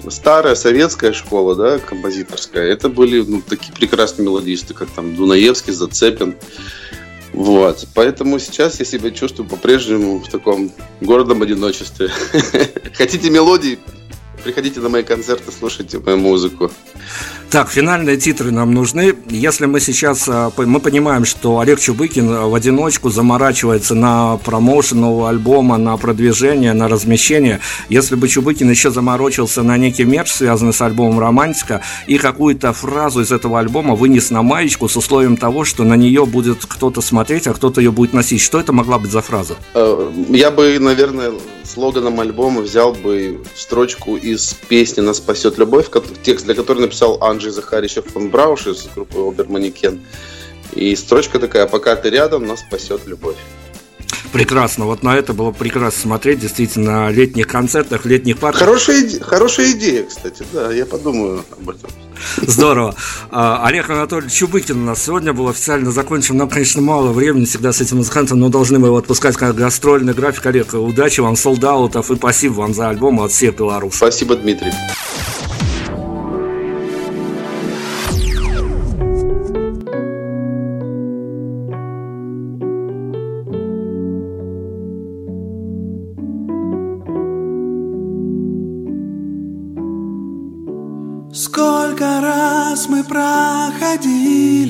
старая 0.10 0.56
советская 0.56 1.14
школа, 1.14 1.56
да, 1.56 1.80
композиторская, 1.80 2.64
это 2.66 2.90
были 2.90 3.22
ну, 3.22 3.42
такие 3.42 3.74
прекрасные 3.74 4.26
мелодисты, 4.26 4.74
как 4.74 4.90
там 4.90 5.16
Дунаевский, 5.16 5.74
Зацепин. 5.74 6.36
Вот. 7.38 7.88
Поэтому 7.94 8.40
сейчас 8.40 8.80
я 8.80 8.86
себя 8.86 9.12
чувствую 9.12 9.48
по-прежнему 9.48 10.18
в 10.18 10.28
таком 10.28 10.72
городом 11.02 11.44
одиночестве. 11.44 12.10
Хотите 12.96 13.30
мелодии? 13.30 13.78
Приходите 14.44 14.80
на 14.80 14.90
мои 14.90 15.04
концерты, 15.04 15.52
слушайте 15.52 16.00
мою 16.00 16.18
музыку. 16.18 16.72
Так, 17.50 17.70
финальные 17.70 18.18
титры 18.18 18.52
нам 18.52 18.74
нужны. 18.74 19.16
Если 19.30 19.68
мы 19.68 19.80
сейчас, 19.80 20.28
а, 20.28 20.52
мы 20.58 20.82
понимаем, 20.82 21.24
что 21.24 21.60
Олег 21.60 21.80
Чубыкин 21.80 22.50
в 22.50 22.54
одиночку 22.54 23.10
заморачивается 23.10 23.96
на 23.96 24.36
промоушен 24.44 25.00
нового 25.00 25.30
альбома, 25.30 25.78
на 25.78 25.96
продвижение, 25.96 26.74
на 26.74 26.90
размещение. 26.90 27.62
Если 27.88 28.16
бы 28.16 28.28
Чубыкин 28.28 28.70
еще 28.70 28.92
заморочился 28.92 29.64
на 29.64 29.78
некий 29.78 30.04
мерч, 30.04 30.30
связанный 30.30 30.74
с 30.74 30.82
альбомом 30.82 31.20
«Романтика», 31.20 31.82
и 32.06 32.18
какую-то 32.18 32.74
фразу 32.74 33.22
из 33.22 33.32
этого 33.32 33.60
альбома 33.62 33.96
вынес 33.96 34.30
на 34.30 34.42
маечку 34.42 34.90
с 34.90 34.98
условием 34.98 35.38
того, 35.38 35.64
что 35.64 35.86
на 35.86 35.96
нее 35.96 36.26
будет 36.26 36.66
кто-то 36.66 37.00
смотреть, 37.00 37.48
а 37.48 37.54
кто-то 37.54 37.80
ее 37.80 37.94
будет 37.94 38.12
носить. 38.12 38.42
Что 38.42 38.60
это 38.60 38.74
могла 38.74 39.00
быть 39.00 39.12
за 39.12 39.22
фраза? 39.22 39.56
Э, 39.74 40.12
я 40.28 40.52
бы, 40.52 40.78
наверное, 40.80 41.32
слоганом 41.64 42.20
альбома 42.20 42.62
взял 42.62 42.94
бы 42.94 43.42
строчку 43.56 44.18
из 44.18 44.54
песни 44.68 45.00
«Нас 45.00 45.18
спасет 45.18 45.58
любовь», 45.58 45.86
текст 46.24 46.46
для 46.46 46.54
которой 46.54 46.80
написал 46.80 47.18
Ан 47.22 47.37
Анджей 47.38 47.52
Захаричев 47.52 48.06
фон 48.12 48.30
Брауш 48.30 48.66
из 48.66 48.88
группы 48.96 49.20
Оберманикен. 49.20 50.02
И 50.74 50.96
строчка 50.96 51.38
такая 51.38 51.68
«Пока 51.68 51.96
ты 51.96 52.10
рядом, 52.10 52.48
нас 52.48 52.62
спасет 52.62 53.06
любовь». 53.06 53.36
Прекрасно. 54.34 54.86
Вот 54.86 55.04
на 55.04 55.16
это 55.16 55.34
было 55.34 55.52
прекрасно 55.52 56.02
смотреть. 56.02 56.40
Действительно, 56.40 57.04
на 57.04 57.12
летних 57.12 57.48
концертах, 57.48 58.06
летних 58.06 58.40
парках. 58.40 58.62
Хорошая, 58.62 59.02
иде... 59.02 59.20
хорошая 59.22 59.72
идея, 59.72 60.04
кстати. 60.04 60.44
Да, 60.52 60.74
я 60.74 60.86
подумаю 60.86 61.46
об 61.52 61.70
этом. 61.70 61.90
Здорово. 62.38 62.96
А, 63.30 63.66
Олег 63.66 63.90
Анатольевич 63.90 64.34
Чубыкин 64.34 64.82
у 64.82 64.86
нас 64.86 65.04
сегодня 65.04 65.32
был 65.32 65.48
официально 65.48 65.92
закончен. 65.92 66.36
Нам, 66.38 66.50
конечно, 66.50 66.82
мало 66.82 67.12
времени 67.12 67.46
всегда 67.46 67.72
с 67.72 67.80
этим 67.80 67.98
музыкантом, 67.98 68.40
но 68.40 68.50
должны 68.50 68.80
мы 68.80 68.88
его 68.88 68.98
отпускать 68.98 69.38
как 69.38 69.56
гастрольный 69.56 70.14
график. 70.14 70.46
Олег, 70.48 70.74
удачи 70.74 71.20
вам, 71.20 71.36
солдаутов 71.36 72.10
и 72.10 72.16
спасибо 72.16 72.54
вам 72.54 72.74
за 72.74 72.90
альбом 72.90 73.22
от 73.22 73.32
всех 73.32 73.56
белорусов. 73.56 73.98
Спасибо, 73.98 74.36
Дмитрий. 74.36 74.74
Проходили, 93.08 94.68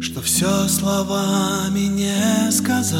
Что 0.00 0.20
все 0.20 0.68
словами 0.68 1.86
не 1.86 2.50
сказать. 2.50 2.98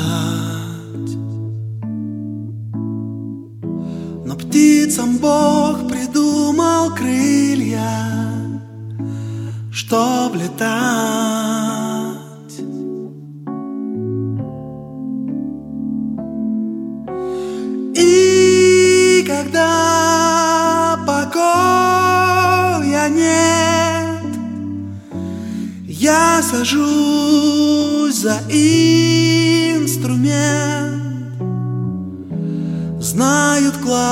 Но 4.25 4.37
птицам 4.37 5.19
Бог 5.19 5.89
придумал 5.89 6.95
крылья, 6.95 7.81
Чтоб 9.73 10.35
летать. 10.35 11.43
когда 19.53 19.92
сажусь 26.53 28.17
за 28.17 28.39
инструмент. 28.51 29.81
Знают 33.01 33.77
клавиши, 33.79 34.03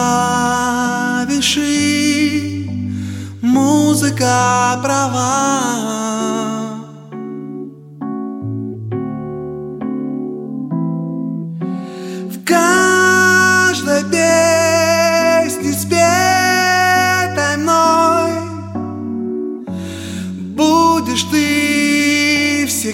музыка 3.43 4.81
права. 4.83 6.00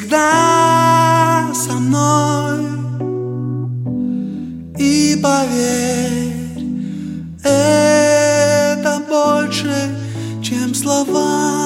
Всегда 0.07 1.53
со 1.53 1.73
мной. 1.73 2.65
И 4.79 5.19
поверь, 5.23 6.33
это 7.43 9.01
больше, 9.09 9.75
чем 10.43 10.75
слова. 10.75 11.57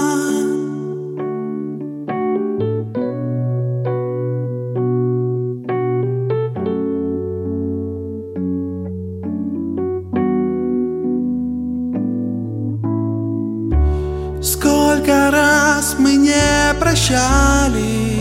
Сколько 14.43 15.31
раз 15.31 15.97
мы 15.99 16.15
не 16.15 16.75
прощали 16.79 18.20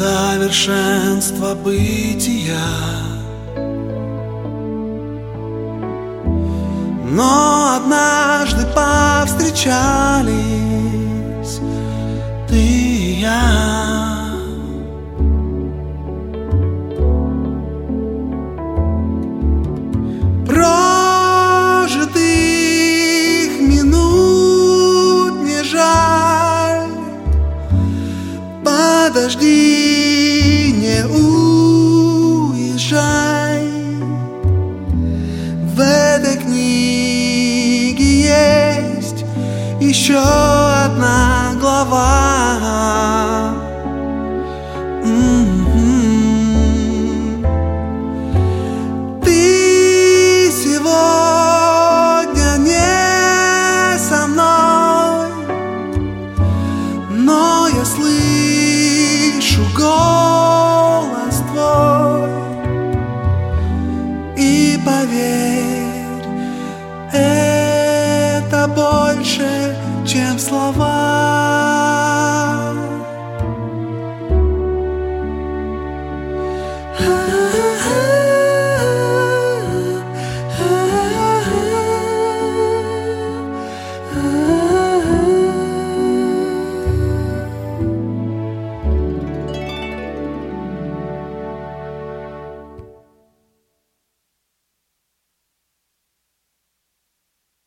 Несовершенство 0.00 1.54
бытия. 1.54 2.56
Но 7.10 7.76
однажды 7.76 8.64
повстречались 8.74 11.60
Ты 12.48 12.56
и 12.56 13.20
я 13.20 13.89